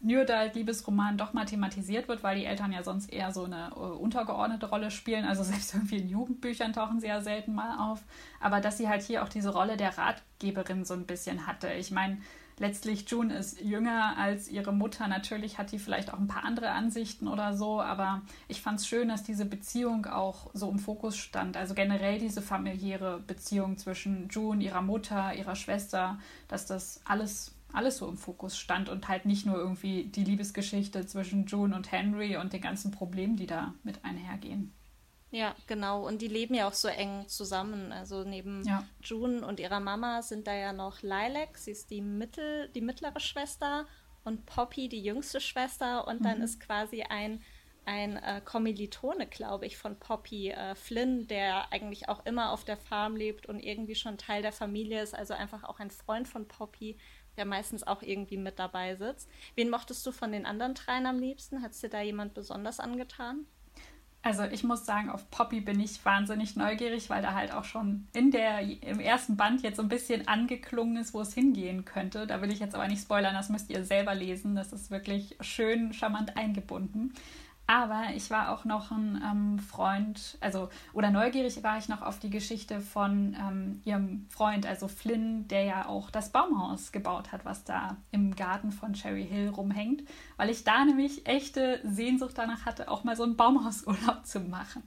New 0.00 0.20
Adult 0.20 0.54
Liebesroman 0.54 1.16
doch 1.16 1.32
mal 1.32 1.44
thematisiert 1.44 2.08
wird, 2.08 2.22
weil 2.22 2.38
die 2.38 2.44
Eltern 2.44 2.72
ja 2.72 2.82
sonst 2.82 3.10
eher 3.12 3.32
so 3.32 3.44
eine 3.44 3.70
äh, 3.74 3.78
untergeordnete 3.78 4.68
Rolle 4.68 4.90
spielen. 4.90 5.26
Also 5.26 5.42
selbst 5.44 5.74
irgendwie 5.74 5.98
in 5.98 6.08
Jugendbüchern 6.08 6.72
tauchen 6.72 7.00
sie 7.00 7.08
ja 7.08 7.20
selten 7.20 7.54
mal 7.54 7.90
auf. 7.90 8.02
Aber 8.40 8.62
dass 8.62 8.78
sie 8.78 8.88
halt 8.88 9.02
hier 9.02 9.22
auch 9.22 9.28
diese 9.28 9.52
Rolle 9.52 9.76
der 9.76 9.98
Ratgeberin 9.98 10.86
so 10.86 10.94
ein 10.94 11.06
bisschen 11.06 11.46
hatte. 11.46 11.70
Ich 11.72 11.90
meine, 11.90 12.18
letztlich 12.58 13.08
June 13.08 13.34
ist 13.34 13.60
jünger 13.60 14.16
als 14.16 14.48
ihre 14.48 14.72
Mutter. 14.72 15.08
Natürlich 15.08 15.58
hat 15.58 15.72
die 15.72 15.78
vielleicht 15.78 16.12
auch 16.12 16.18
ein 16.18 16.28
paar 16.28 16.44
andere 16.44 16.70
Ansichten 16.70 17.28
oder 17.28 17.56
so, 17.56 17.80
aber 17.80 18.22
ich 18.48 18.60
fand 18.62 18.80
es 18.80 18.86
schön, 18.86 19.08
dass 19.08 19.22
diese 19.22 19.44
Beziehung 19.44 20.06
auch 20.06 20.50
so 20.54 20.70
im 20.70 20.78
Fokus 20.78 21.16
stand. 21.16 21.56
Also 21.56 21.74
generell 21.74 22.18
diese 22.18 22.42
familiäre 22.42 23.20
Beziehung 23.26 23.78
zwischen 23.78 24.28
June, 24.28 24.62
ihrer 24.62 24.82
Mutter, 24.82 25.34
ihrer 25.34 25.56
Schwester, 25.56 26.18
dass 26.48 26.66
das 26.66 27.00
alles 27.04 27.54
alles 27.72 27.98
so 27.98 28.08
im 28.08 28.16
Fokus 28.16 28.56
stand 28.56 28.88
und 28.88 29.08
halt 29.08 29.26
nicht 29.26 29.46
nur 29.46 29.56
irgendwie 29.56 30.04
die 30.04 30.22
Liebesgeschichte 30.22 31.06
zwischen 31.06 31.46
June 31.46 31.74
und 31.74 31.90
Henry 31.90 32.36
und 32.36 32.52
den 32.52 32.60
ganzen 32.60 32.92
Problemen, 32.92 33.36
die 33.36 33.46
da 33.46 33.74
mit 33.82 34.04
einhergehen. 34.04 34.72
Ja, 35.34 35.56
genau. 35.66 36.06
Und 36.06 36.22
die 36.22 36.28
leben 36.28 36.54
ja 36.54 36.68
auch 36.68 36.74
so 36.74 36.86
eng 36.86 37.26
zusammen. 37.26 37.90
Also 37.90 38.22
neben 38.22 38.62
ja. 38.62 38.86
June 39.02 39.44
und 39.44 39.58
ihrer 39.58 39.80
Mama 39.80 40.22
sind 40.22 40.46
da 40.46 40.54
ja 40.54 40.72
noch 40.72 41.02
Lilac, 41.02 41.58
sie 41.58 41.72
ist 41.72 41.90
die, 41.90 42.00
mittel, 42.00 42.68
die 42.68 42.80
mittlere 42.80 43.18
Schwester 43.18 43.84
und 44.22 44.46
Poppy 44.46 44.88
die 44.88 45.02
jüngste 45.02 45.40
Schwester. 45.40 46.06
Und 46.06 46.24
dann 46.24 46.38
mhm. 46.38 46.44
ist 46.44 46.60
quasi 46.60 47.02
ein, 47.02 47.42
ein 47.84 48.16
äh, 48.16 48.42
Kommilitone, 48.44 49.26
glaube 49.26 49.66
ich, 49.66 49.76
von 49.76 49.98
Poppy, 49.98 50.50
äh, 50.50 50.76
Flynn, 50.76 51.26
der 51.26 51.72
eigentlich 51.72 52.08
auch 52.08 52.24
immer 52.26 52.52
auf 52.52 52.62
der 52.62 52.76
Farm 52.76 53.16
lebt 53.16 53.46
und 53.46 53.58
irgendwie 53.58 53.96
schon 53.96 54.18
Teil 54.18 54.40
der 54.40 54.52
Familie 54.52 55.02
ist, 55.02 55.16
also 55.16 55.34
einfach 55.34 55.64
auch 55.64 55.80
ein 55.80 55.90
Freund 55.90 56.28
von 56.28 56.46
Poppy 56.46 56.96
der 57.36 57.46
meistens 57.46 57.84
auch 57.84 58.02
irgendwie 58.02 58.36
mit 58.36 58.60
dabei 58.60 58.94
sitzt. 58.94 59.28
Wen 59.56 59.68
mochtest 59.68 60.06
du 60.06 60.12
von 60.12 60.30
den 60.30 60.46
anderen 60.46 60.74
dreien 60.74 61.04
am 61.04 61.18
liebsten? 61.18 61.62
Hat 61.62 61.72
es 61.72 61.80
dir 61.80 61.88
da 61.88 62.00
jemand 62.00 62.32
besonders 62.32 62.78
angetan? 62.78 63.48
Also 64.24 64.44
ich 64.44 64.64
muss 64.64 64.86
sagen, 64.86 65.10
auf 65.10 65.30
Poppy 65.30 65.60
bin 65.60 65.78
ich 65.80 66.02
wahnsinnig 66.02 66.56
neugierig, 66.56 67.10
weil 67.10 67.20
da 67.20 67.34
halt 67.34 67.52
auch 67.52 67.64
schon 67.64 68.08
in 68.14 68.30
der, 68.30 68.60
im 68.60 68.98
ersten 68.98 69.36
Band 69.36 69.62
jetzt 69.62 69.76
so 69.76 69.82
ein 69.82 69.90
bisschen 69.90 70.26
angeklungen 70.26 70.96
ist, 70.96 71.12
wo 71.12 71.20
es 71.20 71.34
hingehen 71.34 71.84
könnte. 71.84 72.26
Da 72.26 72.40
will 72.40 72.50
ich 72.50 72.58
jetzt 72.58 72.74
aber 72.74 72.88
nicht 72.88 73.02
spoilern, 73.02 73.34
das 73.34 73.50
müsst 73.50 73.68
ihr 73.68 73.84
selber 73.84 74.14
lesen. 74.14 74.56
Das 74.56 74.72
ist 74.72 74.90
wirklich 74.90 75.36
schön 75.42 75.92
charmant 75.92 76.38
eingebunden. 76.38 77.12
Aber 77.66 78.08
ich 78.14 78.30
war 78.30 78.52
auch 78.52 78.66
noch 78.66 78.90
ein 78.90 79.22
ähm, 79.24 79.58
Freund, 79.58 80.36
also 80.40 80.68
oder 80.92 81.10
neugierig 81.10 81.62
war 81.62 81.78
ich 81.78 81.88
noch 81.88 82.02
auf 82.02 82.18
die 82.18 82.28
Geschichte 82.28 82.80
von 82.80 83.34
ähm, 83.40 83.80
ihrem 83.86 84.26
Freund, 84.28 84.66
also 84.66 84.86
Flynn, 84.86 85.48
der 85.48 85.64
ja 85.64 85.86
auch 85.86 86.10
das 86.10 86.30
Baumhaus 86.30 86.92
gebaut 86.92 87.32
hat, 87.32 87.46
was 87.46 87.64
da 87.64 87.96
im 88.10 88.36
Garten 88.36 88.70
von 88.70 88.92
Cherry 88.92 89.26
Hill 89.26 89.48
rumhängt, 89.48 90.02
weil 90.36 90.50
ich 90.50 90.64
da 90.64 90.84
nämlich 90.84 91.26
echte 91.26 91.80
Sehnsucht 91.84 92.36
danach 92.36 92.66
hatte, 92.66 92.90
auch 92.90 93.02
mal 93.02 93.16
so 93.16 93.22
einen 93.22 93.36
Baumhausurlaub 93.36 94.26
zu 94.26 94.40
machen. 94.40 94.82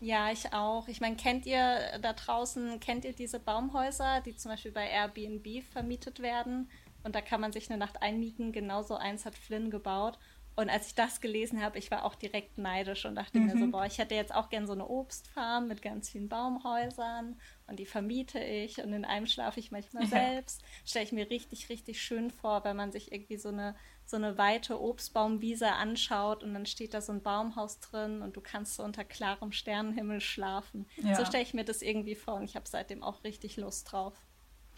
Ja, 0.00 0.30
ich 0.30 0.52
auch. 0.52 0.88
Ich 0.88 1.00
meine, 1.00 1.16
kennt 1.16 1.46
ihr 1.46 1.98
da 2.00 2.12
draußen, 2.12 2.80
kennt 2.80 3.04
ihr 3.04 3.12
diese 3.12 3.38
Baumhäuser, 3.38 4.20
die 4.20 4.34
zum 4.34 4.50
Beispiel 4.50 4.72
bei 4.72 4.88
Airbnb 4.88 5.62
vermietet 5.64 6.20
werden? 6.20 6.68
Und 7.04 7.14
da 7.14 7.20
kann 7.20 7.40
man 7.40 7.52
sich 7.52 7.70
eine 7.70 7.78
Nacht 7.78 8.02
einmieten. 8.02 8.52
Genauso 8.52 8.96
eins 8.96 9.24
hat 9.24 9.36
Flynn 9.36 9.70
gebaut. 9.70 10.18
Und 10.54 10.68
als 10.68 10.88
ich 10.88 10.94
das 10.94 11.20
gelesen 11.20 11.62
habe, 11.62 11.78
ich 11.78 11.90
war 11.90 12.04
auch 12.04 12.14
direkt 12.14 12.58
neidisch 12.58 13.06
und 13.06 13.14
dachte 13.14 13.38
mhm. 13.38 13.46
mir 13.46 13.52
so, 13.52 13.66
mhm. 13.66 13.72
boah, 13.72 13.86
ich 13.86 13.98
hätte 13.98 14.14
jetzt 14.14 14.34
auch 14.34 14.50
gern 14.50 14.66
so 14.66 14.74
eine 14.74 14.86
Obstfarm 14.86 15.66
mit 15.66 15.80
ganz 15.80 16.10
vielen 16.10 16.28
Baumhäusern 16.28 17.40
und 17.66 17.78
die 17.78 17.86
vermiete 17.86 18.38
ich 18.38 18.78
und 18.82 18.92
in 18.92 19.06
einem 19.06 19.26
schlafe 19.26 19.60
ich 19.60 19.70
manchmal 19.70 20.04
ja. 20.04 20.10
selbst. 20.10 20.62
Stelle 20.84 21.06
ich 21.06 21.12
mir 21.12 21.30
richtig, 21.30 21.70
richtig 21.70 22.02
schön 22.02 22.30
vor, 22.30 22.64
wenn 22.64 22.76
man 22.76 22.92
sich 22.92 23.12
irgendwie 23.12 23.38
so 23.38 23.48
eine, 23.48 23.74
so 24.04 24.16
eine 24.16 24.36
weite 24.36 24.78
Obstbaumwiese 24.78 25.72
anschaut 25.72 26.44
und 26.44 26.52
dann 26.52 26.66
steht 26.66 26.92
da 26.92 27.00
so 27.00 27.12
ein 27.12 27.22
Baumhaus 27.22 27.80
drin 27.80 28.20
und 28.20 28.36
du 28.36 28.42
kannst 28.42 28.74
so 28.74 28.82
unter 28.82 29.04
klarem 29.04 29.52
Sternenhimmel 29.52 30.20
schlafen. 30.20 30.86
Ja. 30.96 31.14
So 31.14 31.24
stelle 31.24 31.44
ich 31.44 31.54
mir 31.54 31.64
das 31.64 31.80
irgendwie 31.80 32.14
vor 32.14 32.34
und 32.34 32.44
ich 32.44 32.56
habe 32.56 32.68
seitdem 32.68 33.02
auch 33.02 33.24
richtig 33.24 33.56
Lust 33.56 33.90
drauf. 33.90 34.14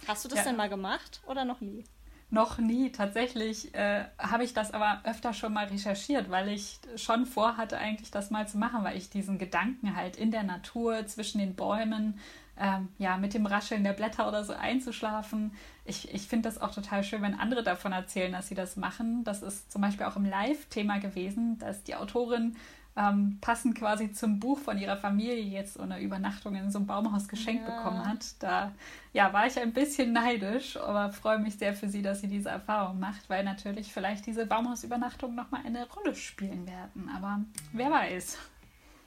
Hast 0.06 0.24
du 0.24 0.28
das 0.28 0.40
ja. 0.40 0.44
denn 0.44 0.56
mal 0.56 0.68
gemacht 0.68 1.22
oder 1.26 1.44
noch 1.44 1.60
nie? 1.60 1.84
Noch 2.34 2.58
nie. 2.58 2.92
Tatsächlich 2.92 3.74
äh, 3.74 4.04
habe 4.18 4.44
ich 4.44 4.52
das 4.52 4.72
aber 4.72 5.00
öfter 5.04 5.32
schon 5.32 5.54
mal 5.54 5.66
recherchiert, 5.66 6.30
weil 6.30 6.48
ich 6.48 6.78
schon 6.96 7.24
vorhatte, 7.24 7.78
eigentlich 7.78 8.10
das 8.10 8.30
mal 8.30 8.46
zu 8.46 8.58
machen, 8.58 8.84
weil 8.84 8.98
ich 8.98 9.08
diesen 9.08 9.38
Gedanken 9.38 9.96
halt 9.96 10.16
in 10.16 10.30
der 10.30 10.42
Natur, 10.42 11.06
zwischen 11.06 11.38
den 11.38 11.54
Bäumen, 11.54 12.18
ähm, 12.58 12.88
ja, 12.98 13.16
mit 13.16 13.34
dem 13.34 13.46
Rascheln 13.46 13.82
der 13.82 13.94
Blätter 13.94 14.28
oder 14.28 14.44
so 14.44 14.52
einzuschlafen. 14.52 15.52
Ich, 15.84 16.12
ich 16.14 16.28
finde 16.28 16.48
das 16.48 16.60
auch 16.60 16.72
total 16.72 17.02
schön, 17.02 17.22
wenn 17.22 17.38
andere 17.38 17.62
davon 17.62 17.92
erzählen, 17.92 18.32
dass 18.32 18.48
sie 18.48 18.54
das 18.54 18.76
machen. 18.76 19.24
Das 19.24 19.42
ist 19.42 19.72
zum 19.72 19.80
Beispiel 19.80 20.06
auch 20.06 20.16
im 20.16 20.24
Live-Thema 20.24 20.98
gewesen, 20.98 21.58
dass 21.58 21.82
die 21.82 21.96
Autorin 21.96 22.56
ähm, 22.96 23.38
passend 23.40 23.76
quasi 23.76 24.12
zum 24.12 24.38
Buch 24.38 24.58
von 24.58 24.78
ihrer 24.78 24.96
Familie 24.96 25.42
jetzt 25.42 25.74
so 25.74 25.82
eine 25.82 26.00
Übernachtung 26.00 26.54
in 26.54 26.70
so 26.70 26.78
einem 26.78 26.86
Baumhaus 26.86 27.28
geschenkt 27.28 27.68
ja. 27.68 27.76
bekommen 27.76 28.06
hat. 28.06 28.24
Da 28.38 28.72
ja, 29.12 29.32
war 29.32 29.46
ich 29.46 29.58
ein 29.58 29.72
bisschen 29.72 30.12
neidisch, 30.12 30.76
aber 30.76 31.12
freue 31.12 31.38
mich 31.38 31.56
sehr 31.56 31.74
für 31.74 31.88
sie, 31.88 32.02
dass 32.02 32.20
sie 32.20 32.28
diese 32.28 32.50
Erfahrung 32.50 33.00
macht, 33.00 33.28
weil 33.28 33.42
natürlich 33.42 33.92
vielleicht 33.92 34.26
diese 34.26 34.46
Baumhausübernachtung 34.46 35.34
nochmal 35.34 35.62
eine 35.64 35.88
Rolle 35.90 36.14
spielen 36.14 36.66
werden. 36.66 37.10
Aber 37.14 37.40
wer 37.72 37.90
weiß. 37.90 38.38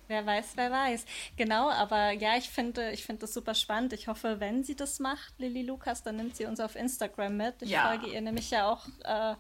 Wer 0.10 0.26
weiß, 0.26 0.54
wer 0.56 0.72
weiß. 0.72 1.06
Genau, 1.36 1.70
aber 1.70 2.12
ja, 2.12 2.38
ich 2.38 2.50
finde, 2.50 2.92
ich 2.92 3.04
finde 3.06 3.22
das 3.22 3.34
super 3.34 3.54
spannend. 3.54 3.92
Ich 3.92 4.08
hoffe, 4.08 4.40
wenn 4.40 4.64
sie 4.64 4.76
das 4.76 5.00
macht, 5.00 5.34
Lilly 5.38 5.64
Lukas, 5.64 6.02
dann 6.04 6.16
nimmt 6.16 6.36
sie 6.36 6.46
uns 6.46 6.60
auf 6.62 6.76
Instagram 6.76 7.36
mit. 7.36 7.62
Ich 7.62 7.72
ja. 7.72 7.88
folge 7.88 8.08
ihr 8.08 8.22
nämlich 8.22 8.50
ja 8.50 8.70
auch 8.70 8.88
äh, 9.04 9.36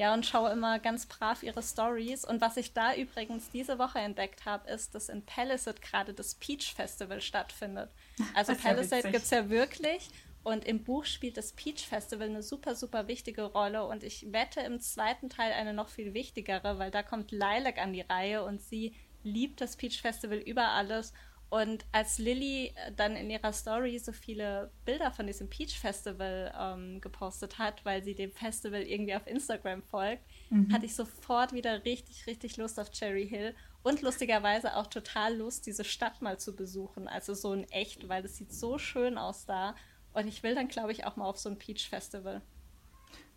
ja, 0.00 0.14
und 0.14 0.24
schaue 0.24 0.50
immer 0.50 0.78
ganz 0.78 1.04
brav 1.04 1.42
ihre 1.42 1.62
Stories. 1.62 2.24
Und 2.24 2.40
was 2.40 2.56
ich 2.56 2.72
da 2.72 2.94
übrigens 2.94 3.50
diese 3.50 3.78
Woche 3.78 3.98
entdeckt 3.98 4.46
habe, 4.46 4.66
ist, 4.70 4.94
dass 4.94 5.10
in 5.10 5.26
Palisade 5.26 5.78
gerade 5.78 6.14
das 6.14 6.36
Peach 6.36 6.72
Festival 6.74 7.20
stattfindet. 7.20 7.90
Also 8.32 8.54
Palisade 8.54 9.04
ja 9.04 9.10
gibt 9.10 9.24
es 9.24 9.30
ja 9.30 9.50
wirklich. 9.50 10.08
Und 10.42 10.64
im 10.64 10.84
Buch 10.84 11.04
spielt 11.04 11.36
das 11.36 11.52
Peach 11.52 11.86
Festival 11.86 12.28
eine 12.28 12.42
super, 12.42 12.74
super 12.76 13.08
wichtige 13.08 13.42
Rolle. 13.42 13.84
Und 13.84 14.02
ich 14.02 14.32
wette 14.32 14.60
im 14.60 14.80
zweiten 14.80 15.28
Teil 15.28 15.52
eine 15.52 15.74
noch 15.74 15.90
viel 15.90 16.14
wichtigere, 16.14 16.78
weil 16.78 16.90
da 16.90 17.02
kommt 17.02 17.30
Lilac 17.30 17.76
an 17.76 17.92
die 17.92 18.00
Reihe 18.00 18.42
und 18.42 18.62
sie 18.62 18.94
liebt 19.22 19.60
das 19.60 19.76
Peach 19.76 20.00
Festival 20.00 20.38
über 20.38 20.70
alles. 20.70 21.12
Und 21.50 21.84
als 21.90 22.18
Lilly 22.18 22.72
äh, 22.76 22.92
dann 22.96 23.16
in 23.16 23.28
ihrer 23.28 23.52
Story 23.52 23.98
so 23.98 24.12
viele 24.12 24.70
Bilder 24.84 25.10
von 25.10 25.26
diesem 25.26 25.50
Peach 25.50 25.78
Festival 25.78 26.54
ähm, 26.56 27.00
gepostet 27.00 27.58
hat, 27.58 27.84
weil 27.84 28.04
sie 28.04 28.14
dem 28.14 28.30
Festival 28.30 28.82
irgendwie 28.82 29.16
auf 29.16 29.26
Instagram 29.26 29.82
folgt, 29.82 30.22
mhm. 30.50 30.72
hatte 30.72 30.86
ich 30.86 30.94
sofort 30.94 31.52
wieder 31.52 31.84
richtig, 31.84 32.26
richtig 32.28 32.56
Lust 32.56 32.78
auf 32.78 32.92
Cherry 32.92 33.28
Hill 33.28 33.54
und 33.82 34.00
lustigerweise 34.00 34.76
auch 34.76 34.86
total 34.86 35.36
Lust, 35.36 35.66
diese 35.66 35.84
Stadt 35.84 36.22
mal 36.22 36.38
zu 36.38 36.54
besuchen. 36.54 37.08
Also 37.08 37.34
so 37.34 37.52
in 37.52 37.64
echt, 37.70 38.08
weil 38.08 38.24
es 38.24 38.36
sieht 38.36 38.52
so 38.52 38.78
schön 38.78 39.18
aus 39.18 39.44
da. 39.44 39.74
Und 40.12 40.28
ich 40.28 40.42
will 40.44 40.54
dann, 40.54 40.68
glaube 40.68 40.92
ich, 40.92 41.04
auch 41.04 41.16
mal 41.16 41.24
auf 41.26 41.38
so 41.38 41.48
ein 41.48 41.58
Peach 41.58 41.88
Festival. 41.88 42.42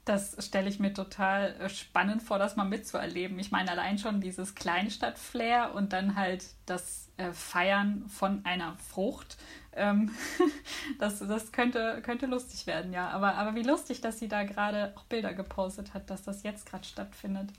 Das 0.05 0.35
stelle 0.45 0.67
ich 0.69 0.79
mir 0.79 0.93
total 0.93 1.55
äh, 1.61 1.69
spannend 1.69 2.23
vor, 2.23 2.37
das 2.37 2.55
mal 2.55 2.65
mitzuerleben. 2.65 3.39
Ich 3.39 3.51
meine, 3.51 3.71
allein 3.71 3.97
schon 3.97 4.19
dieses 4.19 4.53
Kleinstadt-Flair 4.55 5.73
und 5.75 5.93
dann 5.93 6.15
halt 6.15 6.45
das 6.65 7.09
äh, 7.17 7.31
Feiern 7.31 8.09
von 8.09 8.43
einer 8.45 8.75
Frucht. 8.77 9.37
Ähm, 9.75 10.11
das 10.99 11.19
das 11.19 11.51
könnte, 11.51 12.01
könnte 12.03 12.25
lustig 12.25 12.67
werden, 12.67 12.91
ja. 12.91 13.09
Aber, 13.09 13.35
aber 13.35 13.55
wie 13.55 13.63
lustig, 13.63 14.01
dass 14.01 14.19
sie 14.19 14.27
da 14.27 14.43
gerade 14.43 14.93
auch 14.95 15.03
Bilder 15.03 15.33
gepostet 15.33 15.93
hat, 15.93 16.09
dass 16.09 16.23
das 16.23 16.43
jetzt 16.43 16.65
gerade 16.65 16.83
stattfindet. 16.83 17.49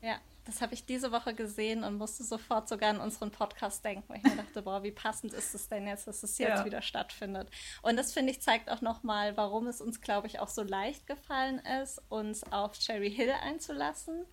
Ja, 0.00 0.16
das 0.50 0.60
habe 0.60 0.74
ich 0.74 0.84
diese 0.84 1.12
Woche 1.12 1.34
gesehen 1.34 1.84
und 1.84 1.96
musste 1.96 2.24
sofort 2.24 2.68
sogar 2.68 2.90
an 2.90 3.00
unseren 3.00 3.30
Podcast 3.30 3.84
denken, 3.84 4.04
weil 4.08 4.18
ich 4.18 4.24
mir 4.24 4.36
dachte, 4.36 4.62
boah, 4.62 4.82
wie 4.82 4.90
passend 4.90 5.32
ist 5.32 5.54
es 5.54 5.68
denn 5.68 5.86
jetzt, 5.86 6.06
dass 6.06 6.22
es 6.22 6.38
jetzt 6.38 6.58
ja. 6.58 6.64
wieder 6.64 6.82
stattfindet. 6.82 7.48
Und 7.82 7.96
das, 7.96 8.12
finde 8.12 8.32
ich, 8.32 8.42
zeigt 8.42 8.70
auch 8.70 8.80
nochmal, 8.80 9.36
warum 9.36 9.66
es 9.66 9.80
uns, 9.80 10.00
glaube 10.00 10.26
ich, 10.26 10.40
auch 10.40 10.48
so 10.48 10.62
leicht 10.62 11.06
gefallen 11.06 11.60
ist, 11.82 12.02
uns 12.08 12.42
auf 12.52 12.78
Cherry 12.78 13.12
Hill 13.12 13.30
einzulassen 13.30 14.26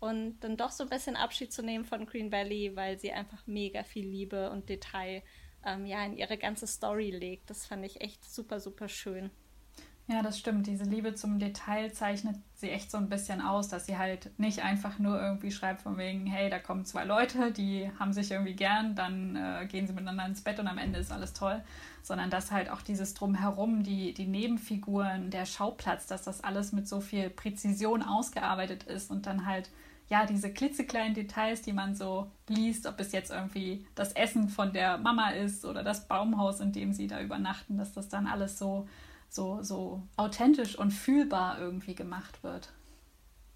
und 0.00 0.40
dann 0.40 0.56
doch 0.56 0.70
so 0.70 0.84
ein 0.84 0.90
bisschen 0.90 1.16
Abschied 1.16 1.52
zu 1.52 1.62
nehmen 1.62 1.84
von 1.84 2.06
Green 2.06 2.32
Valley, 2.32 2.74
weil 2.74 2.98
sie 2.98 3.12
einfach 3.12 3.46
mega 3.46 3.84
viel 3.84 4.06
Liebe 4.06 4.50
und 4.50 4.68
Detail 4.68 5.22
ähm, 5.64 5.84
ja, 5.84 6.04
in 6.04 6.16
ihre 6.16 6.38
ganze 6.38 6.66
Story 6.66 7.10
legt. 7.10 7.50
Das 7.50 7.66
fand 7.66 7.84
ich 7.84 8.00
echt 8.00 8.24
super, 8.24 8.60
super 8.60 8.88
schön. 8.88 9.30
Ja, 10.10 10.22
das 10.22 10.40
stimmt. 10.40 10.66
Diese 10.66 10.82
Liebe 10.82 11.14
zum 11.14 11.38
Detail 11.38 11.92
zeichnet 11.92 12.34
sie 12.56 12.68
echt 12.68 12.90
so 12.90 12.98
ein 12.98 13.08
bisschen 13.08 13.40
aus, 13.40 13.68
dass 13.68 13.86
sie 13.86 13.96
halt 13.96 14.36
nicht 14.40 14.64
einfach 14.64 14.98
nur 14.98 15.22
irgendwie 15.22 15.52
schreibt 15.52 15.82
von 15.82 15.98
wegen, 15.98 16.26
hey, 16.26 16.50
da 16.50 16.58
kommen 16.58 16.84
zwei 16.84 17.04
Leute, 17.04 17.52
die 17.52 17.88
haben 17.96 18.12
sich 18.12 18.32
irgendwie 18.32 18.56
gern, 18.56 18.96
dann 18.96 19.36
äh, 19.36 19.66
gehen 19.66 19.86
sie 19.86 19.92
miteinander 19.92 20.26
ins 20.26 20.40
Bett 20.40 20.58
und 20.58 20.66
am 20.66 20.78
Ende 20.78 20.98
ist 20.98 21.12
alles 21.12 21.32
toll, 21.32 21.62
sondern 22.02 22.28
dass 22.28 22.50
halt 22.50 22.70
auch 22.70 22.82
dieses 22.82 23.14
Drumherum, 23.14 23.84
die, 23.84 24.12
die 24.12 24.26
Nebenfiguren, 24.26 25.30
der 25.30 25.46
Schauplatz, 25.46 26.08
dass 26.08 26.22
das 26.22 26.42
alles 26.42 26.72
mit 26.72 26.88
so 26.88 27.00
viel 27.00 27.30
Präzision 27.30 28.02
ausgearbeitet 28.02 28.82
ist 28.82 29.12
und 29.12 29.26
dann 29.26 29.46
halt 29.46 29.70
ja, 30.08 30.26
diese 30.26 30.52
klitzekleinen 30.52 31.14
Details, 31.14 31.62
die 31.62 31.72
man 31.72 31.94
so 31.94 32.32
liest, 32.48 32.88
ob 32.88 32.98
es 32.98 33.12
jetzt 33.12 33.30
irgendwie 33.30 33.86
das 33.94 34.10
Essen 34.14 34.48
von 34.48 34.72
der 34.72 34.98
Mama 34.98 35.30
ist 35.30 35.64
oder 35.64 35.84
das 35.84 36.08
Baumhaus, 36.08 36.58
in 36.58 36.72
dem 36.72 36.92
sie 36.92 37.06
da 37.06 37.20
übernachten, 37.20 37.78
dass 37.78 37.92
das 37.92 38.08
dann 38.08 38.26
alles 38.26 38.58
so 38.58 38.88
so, 39.30 39.62
so 39.62 40.02
authentisch 40.16 40.76
und 40.78 40.90
fühlbar 40.90 41.58
irgendwie 41.58 41.94
gemacht 41.94 42.42
wird. 42.42 42.72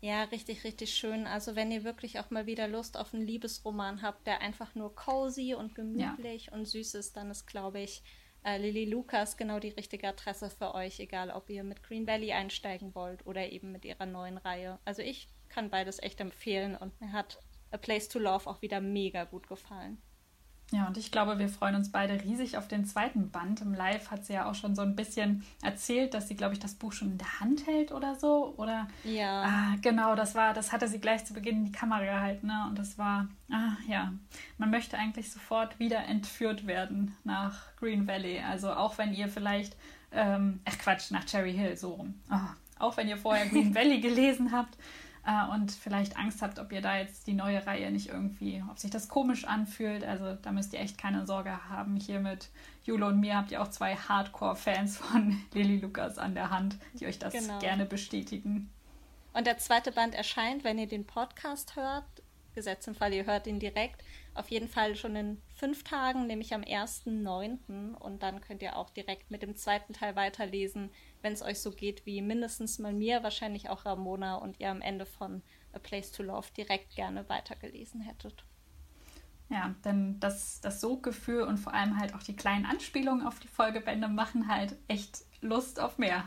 Ja, 0.01 0.25
richtig, 0.25 0.65
richtig 0.65 0.95
schön. 0.95 1.27
Also 1.27 1.57
wenn 1.57 1.73
ihr 1.73 1.83
wirklich 1.83 2.19
auch 2.19 2.31
mal 2.31 2.47
wieder 2.47 2.69
Lust 2.69 2.97
auf 2.99 3.15
einen 3.15 3.27
Liebesroman 3.27 4.03
habt, 4.03 4.27
der 4.27 4.41
einfach 4.41 4.75
nur 4.75 4.95
cozy 4.95 5.55
und 5.55 5.75
gemütlich 5.75 6.47
ja. 6.47 6.53
und 6.53 6.67
süß 6.67 6.95
ist, 6.95 7.17
dann 7.17 7.31
ist, 7.31 7.47
glaube 7.47 7.81
ich, 7.81 8.03
äh, 8.45 8.59
Lily 8.59 8.85
Lucas 8.85 9.37
genau 9.37 9.59
die 9.59 9.71
richtige 9.71 10.09
Adresse 10.09 10.51
für 10.51 10.75
euch, 10.75 11.01
egal 11.01 11.31
ob 11.31 11.49
ihr 11.49 11.65
mit 11.65 11.83
Green 11.83 12.07
Valley 12.07 12.33
einsteigen 12.33 12.95
wollt 12.95 13.27
oder 13.27 13.51
eben 13.51 13.73
mit 13.73 13.87
ihrer 13.87 14.07
neuen 14.07 14.37
Reihe. 14.37 14.79
Also 14.85 15.01
ich 15.01 15.29
kann 15.49 15.71
beides 15.71 15.99
echt 16.03 16.21
empfehlen 16.21 16.77
und 16.77 17.01
mir 17.01 17.13
hat 17.13 17.41
A 17.71 17.79
Place 17.79 18.09
to 18.09 18.19
Love 18.19 18.49
auch 18.49 18.61
wieder 18.61 18.81
mega 18.81 19.25
gut 19.25 19.49
gefallen. 19.49 20.03
Ja, 20.73 20.87
und 20.87 20.97
ich 20.97 21.13
glaube, 21.13 21.39
wir 21.39 21.49
freuen 21.49 21.75
uns 21.75 21.93
beide 21.93 22.23
riesig 22.23 22.57
auf 22.57 22.67
den 22.69 22.85
zweiten 22.85 23.31
Band. 23.31 23.61
Im 23.61 23.75
Live 23.75 24.11
hat 24.11 24.25
sie 24.25 24.33
ja 24.33 24.47
auch 24.47 24.55
schon 24.55 24.75
so 24.75 24.83
ein 24.83 24.97
bisschen 24.97 25.45
erzählt, 25.63 26.15
dass 26.15 26.27
sie, 26.27 26.37
glaube 26.37 26.55
ich, 26.55 26.59
das 26.59 26.75
Buch 26.75 26.93
schon 26.93 27.13
in 27.13 27.19
der 27.19 27.41
Hand 27.41 27.67
hält 27.67 27.93
oder 27.93 28.15
so. 28.17 28.55
Oder 28.57 28.89
ja. 29.05 29.43
Ah, 29.43 29.77
genau, 29.83 30.15
das 30.15 30.35
war, 30.35 30.55
das 30.55 30.73
hatte 30.73 30.89
sie 30.89 30.99
gleich 30.99 31.25
zu 31.25 31.35
Beginn 31.35 31.59
in 31.59 31.65
die 31.67 31.73
Kamera 31.73 32.05
gehalten, 32.05 32.47
ne? 32.47 32.67
Und 32.69 32.79
das 32.79 32.99
war, 32.99 33.29
ah, 33.53 33.77
ja, 33.89 34.13
man 34.59 34.71
möchte 34.71 34.97
eigentlich 34.97 35.31
sofort 35.31 35.79
wieder 35.79 36.05
entführt 36.07 36.67
werden 36.67 37.15
nach 37.25 37.77
Green 37.77 38.09
Valley. 38.09 38.41
Also 38.41 38.73
auch 38.73 38.99
wenn 38.99 39.13
ihr 39.13 39.29
vielleicht, 39.29 39.77
ähm, 40.13 40.61
ach 40.65 40.79
Quatsch, 40.79 41.11
nach 41.11 41.25
Cherry 41.25 41.53
Hill, 41.53 41.77
so 41.77 41.93
rum. 41.93 42.15
Oh, 42.31 42.81
auch 42.81 42.97
wenn 42.97 43.07
ihr 43.07 43.19
vorher 43.19 43.47
Green 43.47 43.75
Valley 43.77 44.01
gelesen 44.01 44.51
habt 44.51 44.77
äh, 45.27 45.53
und 45.53 45.73
vielleicht 45.73 46.17
Angst 46.17 46.43
habt, 46.43 46.59
ob 46.59 46.73
ihr 46.73 46.81
da 46.81 46.99
jetzt 46.99 47.27
die 47.27 47.33
neue 47.33 47.67
Reihe 47.67 47.91
nicht 47.91 48.09
irgendwie, 48.09 48.63
ob 48.71 48.79
sich 48.79 48.91
das 48.91 49.09
komisch 49.09 49.45
anfühlt. 49.45 50.05
Also 50.05 50.35
da 50.35 50.53
müsst 50.53 50.73
ihr 50.73 50.81
echt 50.81 50.99
keine 50.99 51.27
Sorge 51.27 51.69
haben. 51.69 51.97
Hier 51.97 52.21
mit 52.21 52.51
Jule 52.85 53.07
und 53.07 53.21
mir 53.21 53.37
habt 53.37 53.51
ihr 53.51 53.63
auch 53.63 53.69
zwei 53.69 53.97
Hardcore-Fans 53.97 54.99
von 54.99 55.41
Lily 55.55 55.79
Lucas 55.79 56.19
an 56.19 56.35
der 56.35 56.51
Hand, 56.51 56.77
die 57.01 57.07
euch 57.07 57.19
das 57.19 57.33
genau. 57.33 57.59
gerne 57.59 57.87
bestätigen. 57.87 58.71
Und 59.33 59.47
der 59.47 59.59
zweite 59.59 59.93
Band 59.93 60.15
erscheint, 60.15 60.63
wenn 60.63 60.79
ihr 60.79 60.87
den 60.87 61.07
Podcast 61.07 61.75
hört, 61.75 62.05
gesetzt 62.55 62.87
im 62.87 62.95
Fall, 62.95 63.13
ihr 63.13 63.27
hört 63.27 63.47
ihn 63.47 63.59
direkt, 63.59 64.03
auf 64.35 64.49
jeden 64.51 64.69
Fall 64.69 64.95
schon 64.95 65.17
in 65.17 65.43
fünf 65.57 65.85
Tagen, 65.85 66.27
nämlich 66.27 66.55
am 66.55 66.63
1.9. 66.63 67.95
Und 67.95 68.23
dann 68.23 68.41
könnt 68.41 68.63
ihr 68.63 68.77
auch 68.77 68.91
direkt 68.91 69.31
mit 69.31 69.43
dem 69.43 69.57
zweiten 69.57 69.93
Teil 69.93 70.15
weiterlesen, 70.15 70.91
wenn 71.25 71.33
es 71.33 71.43
euch 71.43 71.61
so 71.61 71.71
geht 71.73 72.05
wie 72.05 72.21
mindestens 72.21 72.79
mal 72.79 72.93
mir, 72.93 73.23
wahrscheinlich 73.23 73.71
auch 73.71 73.87
Ramona 73.87 74.37
und 74.37 74.61
ihr 74.61 74.71
am 74.71 74.83
Ende 74.83 75.07
von 75.07 75.43
A 75.73 75.79
Place 75.79 76.13
to 76.13 76.23
Love 76.23 76.49
direkt 76.57 76.95
gerne 76.95 77.29
weitergelesen 77.31 78.03
hättet. 78.03 78.45
Ja, 79.49 79.75
denn 79.85 80.21
das, 80.21 80.61
das 80.61 80.83
Soggefühl 80.83 81.43
und 81.43 81.57
vor 81.57 81.73
allem 81.73 81.99
halt 81.99 82.15
auch 82.15 82.23
die 82.23 82.37
kleinen 82.37 82.67
Anspielungen 82.67 83.27
auf 83.27 83.41
die 83.41 83.49
Folgebände 83.49 84.09
machen 84.09 84.49
halt 84.49 84.77
echt 84.87 85.25
Lust 85.41 85.81
auf 85.81 85.97
mehr. 85.97 86.25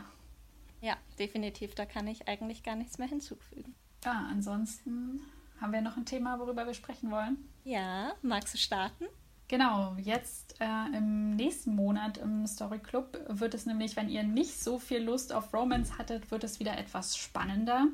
Ja, 0.80 0.96
definitiv. 1.18 1.76
Da 1.76 1.86
kann 1.86 2.08
ich 2.08 2.26
eigentlich 2.28 2.64
gar 2.64 2.74
nichts 2.76 2.98
mehr 2.98 3.08
hinzufügen. 3.08 3.74
Ja, 4.04 4.26
ansonsten 4.30 5.20
haben 5.60 5.72
wir 5.72 5.80
noch 5.80 5.96
ein 5.96 6.06
Thema, 6.06 6.40
worüber 6.40 6.66
wir 6.66 6.74
sprechen 6.74 7.10
wollen. 7.10 7.36
Ja, 7.64 8.14
magst 8.22 8.54
du 8.54 8.58
starten? 8.58 9.06
Genau, 9.48 9.96
jetzt 9.96 10.60
äh, 10.60 10.96
im 10.96 11.34
nächsten 11.34 11.74
Monat 11.74 12.18
im 12.18 12.46
Story 12.46 12.80
Club 12.80 13.18
wird 13.28 13.54
es 13.54 13.64
nämlich, 13.64 13.96
wenn 13.96 14.10
ihr 14.10 14.22
nicht 14.22 14.62
so 14.62 14.78
viel 14.78 15.02
Lust 15.02 15.32
auf 15.32 15.54
Romance 15.54 15.96
hattet, 15.96 16.30
wird 16.30 16.44
es 16.44 16.60
wieder 16.60 16.76
etwas 16.76 17.16
spannender. 17.16 17.86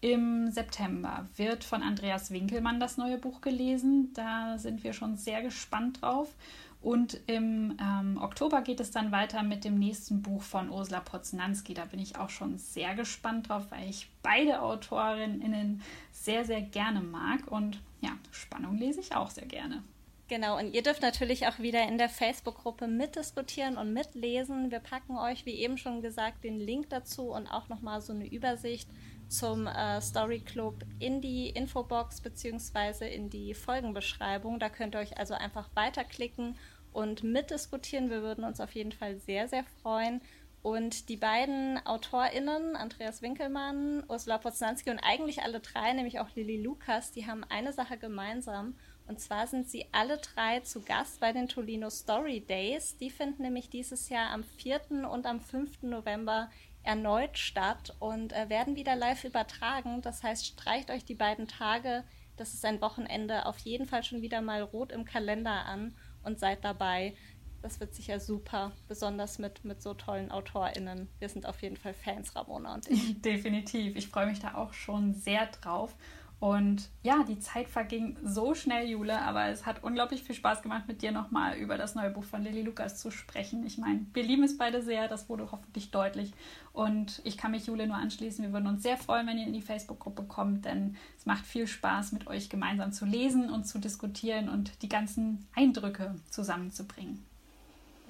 Im 0.00 0.50
September 0.50 1.26
wird 1.36 1.62
von 1.62 1.82
Andreas 1.82 2.32
Winkelmann 2.32 2.80
das 2.80 2.96
neue 2.96 3.16
Buch 3.16 3.40
gelesen. 3.40 4.12
Da 4.14 4.58
sind 4.58 4.82
wir 4.82 4.92
schon 4.92 5.16
sehr 5.16 5.40
gespannt 5.42 6.02
drauf. 6.02 6.34
Und 6.80 7.20
im 7.26 7.76
ähm, 7.80 8.18
Oktober 8.20 8.62
geht 8.62 8.80
es 8.80 8.90
dann 8.90 9.12
weiter 9.12 9.44
mit 9.44 9.64
dem 9.64 9.78
nächsten 9.78 10.22
Buch 10.22 10.42
von 10.42 10.68
Ursula 10.68 11.00
Poznanski. 11.00 11.74
Da 11.74 11.84
bin 11.84 12.00
ich 12.00 12.16
auch 12.16 12.30
schon 12.30 12.58
sehr 12.58 12.94
gespannt 12.96 13.48
drauf, 13.48 13.66
weil 13.70 13.88
ich 13.88 14.08
beide 14.22 14.62
Autorinnen 14.62 15.82
sehr, 16.12 16.44
sehr 16.44 16.62
gerne 16.62 17.00
mag. 17.00 17.46
Und 17.50 17.80
ja, 18.00 18.10
Spannung 18.32 18.76
lese 18.76 19.00
ich 19.00 19.14
auch 19.14 19.30
sehr 19.30 19.46
gerne. 19.46 19.82
Genau, 20.28 20.58
und 20.58 20.74
ihr 20.74 20.82
dürft 20.82 21.00
natürlich 21.00 21.46
auch 21.46 21.58
wieder 21.58 21.88
in 21.88 21.96
der 21.96 22.10
Facebook-Gruppe 22.10 22.86
mitdiskutieren 22.86 23.78
und 23.78 23.94
mitlesen. 23.94 24.70
Wir 24.70 24.80
packen 24.80 25.16
euch, 25.16 25.46
wie 25.46 25.54
eben 25.54 25.78
schon 25.78 26.02
gesagt, 26.02 26.44
den 26.44 26.58
Link 26.58 26.90
dazu 26.90 27.32
und 27.32 27.46
auch 27.46 27.70
nochmal 27.70 28.02
so 28.02 28.12
eine 28.12 28.30
Übersicht 28.30 28.90
zum 29.28 29.66
äh, 29.66 30.02
Story 30.02 30.40
Club 30.40 30.84
in 30.98 31.22
die 31.22 31.48
Infobox 31.48 32.20
beziehungsweise 32.20 33.06
in 33.06 33.30
die 33.30 33.54
Folgenbeschreibung. 33.54 34.58
Da 34.58 34.68
könnt 34.68 34.94
ihr 34.94 34.98
euch 34.98 35.16
also 35.16 35.32
einfach 35.32 35.70
weiterklicken 35.74 36.56
und 36.92 37.22
mitdiskutieren. 37.22 38.10
Wir 38.10 38.20
würden 38.20 38.44
uns 38.44 38.60
auf 38.60 38.72
jeden 38.72 38.92
Fall 38.92 39.16
sehr, 39.20 39.48
sehr 39.48 39.64
freuen. 39.82 40.20
Und 40.60 41.08
die 41.08 41.16
beiden 41.16 41.80
AutorInnen, 41.86 42.76
Andreas 42.76 43.22
Winkelmann, 43.22 44.04
Ursula 44.08 44.36
Poznanski 44.36 44.90
und 44.90 44.98
eigentlich 44.98 45.42
alle 45.42 45.60
drei, 45.60 45.92
nämlich 45.94 46.20
auch 46.20 46.28
Lilly 46.34 46.60
Lukas, 46.60 47.12
die 47.12 47.26
haben 47.26 47.44
eine 47.44 47.72
Sache 47.72 47.96
gemeinsam. 47.96 48.74
Und 49.08 49.20
zwar 49.20 49.46
sind 49.46 49.68
sie 49.70 49.86
alle 49.90 50.18
drei 50.18 50.60
zu 50.60 50.82
Gast 50.82 51.18
bei 51.18 51.32
den 51.32 51.48
Tolino 51.48 51.88
Story 51.88 52.40
Days. 52.40 52.98
Die 52.98 53.10
finden 53.10 53.42
nämlich 53.42 53.70
dieses 53.70 54.10
Jahr 54.10 54.30
am 54.30 54.44
4. 54.44 55.08
und 55.10 55.26
am 55.26 55.40
5. 55.40 55.82
November 55.82 56.50
erneut 56.82 57.38
statt 57.38 57.96
und 57.98 58.32
äh, 58.32 58.48
werden 58.50 58.76
wieder 58.76 58.96
live 58.96 59.24
übertragen. 59.24 60.02
Das 60.02 60.22
heißt, 60.22 60.46
streicht 60.46 60.90
euch 60.90 61.04
die 61.04 61.14
beiden 61.14 61.48
Tage, 61.48 62.04
das 62.36 62.54
ist 62.54 62.64
ein 62.64 62.80
Wochenende, 62.80 63.46
auf 63.46 63.58
jeden 63.58 63.86
Fall 63.86 64.04
schon 64.04 64.22
wieder 64.22 64.40
mal 64.40 64.62
rot 64.62 64.92
im 64.92 65.04
Kalender 65.04 65.66
an 65.66 65.94
und 66.22 66.38
seid 66.38 66.64
dabei. 66.64 67.14
Das 67.62 67.80
wird 67.80 67.94
sicher 67.94 68.20
super, 68.20 68.72
besonders 68.86 69.38
mit, 69.38 69.64
mit 69.64 69.82
so 69.82 69.92
tollen 69.92 70.30
AutorInnen. 70.30 71.08
Wir 71.18 71.28
sind 71.28 71.46
auf 71.46 71.60
jeden 71.60 71.76
Fall 71.76 71.92
Fans, 71.92 72.36
Ramona 72.36 72.74
und 72.74 72.88
ich. 72.88 73.20
Definitiv. 73.22 73.96
Ich 73.96 74.08
freue 74.08 74.26
mich 74.26 74.38
da 74.38 74.54
auch 74.54 74.72
schon 74.72 75.14
sehr 75.14 75.46
drauf. 75.46 75.96
Und 76.40 76.88
ja, 77.02 77.24
die 77.24 77.40
Zeit 77.40 77.68
verging 77.68 78.16
so 78.22 78.54
schnell, 78.54 78.88
Jule, 78.88 79.20
aber 79.22 79.46
es 79.48 79.66
hat 79.66 79.82
unglaublich 79.82 80.22
viel 80.22 80.36
Spaß 80.36 80.62
gemacht, 80.62 80.86
mit 80.86 81.02
dir 81.02 81.10
nochmal 81.10 81.56
über 81.56 81.76
das 81.76 81.96
neue 81.96 82.10
Buch 82.10 82.22
von 82.22 82.44
Lilly 82.44 82.62
Lukas 82.62 82.96
zu 83.00 83.10
sprechen. 83.10 83.66
Ich 83.66 83.76
meine, 83.76 84.06
wir 84.12 84.22
lieben 84.22 84.44
es 84.44 84.56
beide 84.56 84.80
sehr, 84.80 85.08
das 85.08 85.28
wurde 85.28 85.50
hoffentlich 85.50 85.90
deutlich. 85.90 86.32
Und 86.72 87.20
ich 87.24 87.36
kann 87.36 87.50
mich 87.50 87.66
Jule 87.66 87.88
nur 87.88 87.96
anschließen. 87.96 88.44
Wir 88.44 88.52
würden 88.52 88.68
uns 88.68 88.84
sehr 88.84 88.96
freuen, 88.96 89.26
wenn 89.26 89.38
ihr 89.38 89.48
in 89.48 89.52
die 89.52 89.62
Facebook-Gruppe 89.62 90.22
kommt, 90.24 90.64
denn 90.64 90.96
es 91.16 91.26
macht 91.26 91.44
viel 91.44 91.66
Spaß, 91.66 92.12
mit 92.12 92.28
euch 92.28 92.48
gemeinsam 92.48 92.92
zu 92.92 93.04
lesen 93.04 93.50
und 93.50 93.64
zu 93.64 93.80
diskutieren 93.80 94.48
und 94.48 94.82
die 94.82 94.88
ganzen 94.88 95.48
Eindrücke 95.56 96.14
zusammenzubringen. 96.30 97.24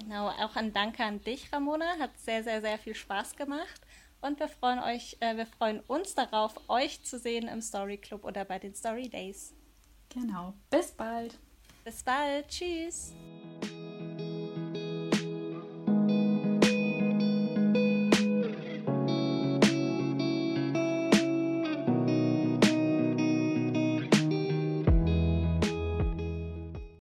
Genau, 0.01 0.29
auch 0.29 0.55
ein 0.55 0.71
Danke 0.71 1.03
an 1.03 1.21
dich, 1.23 1.51
Ramona. 1.51 1.85
Hat 1.99 2.11
sehr, 2.19 2.43
sehr, 2.43 2.61
sehr 2.61 2.77
viel 2.77 2.93
Spaß 2.93 3.35
gemacht. 3.35 3.81
Und 4.21 4.39
wir 4.39 4.49
freuen 4.49 4.79
euch, 4.79 5.17
äh, 5.21 5.37
wir 5.37 5.45
freuen 5.45 5.79
uns 5.81 6.15
darauf, 6.15 6.53
euch 6.67 7.03
zu 7.03 7.17
sehen 7.17 7.47
im 7.47 7.61
Story 7.61 7.97
Club 7.97 8.25
oder 8.25 8.43
bei 8.45 8.59
den 8.59 8.75
Story 8.75 9.07
Days. 9.07 9.53
Genau. 10.09 10.53
Bis 10.69 10.91
bald. 10.91 11.37
Bis 11.85 12.03
bald. 12.03 12.47
Tschüss. 12.49 13.13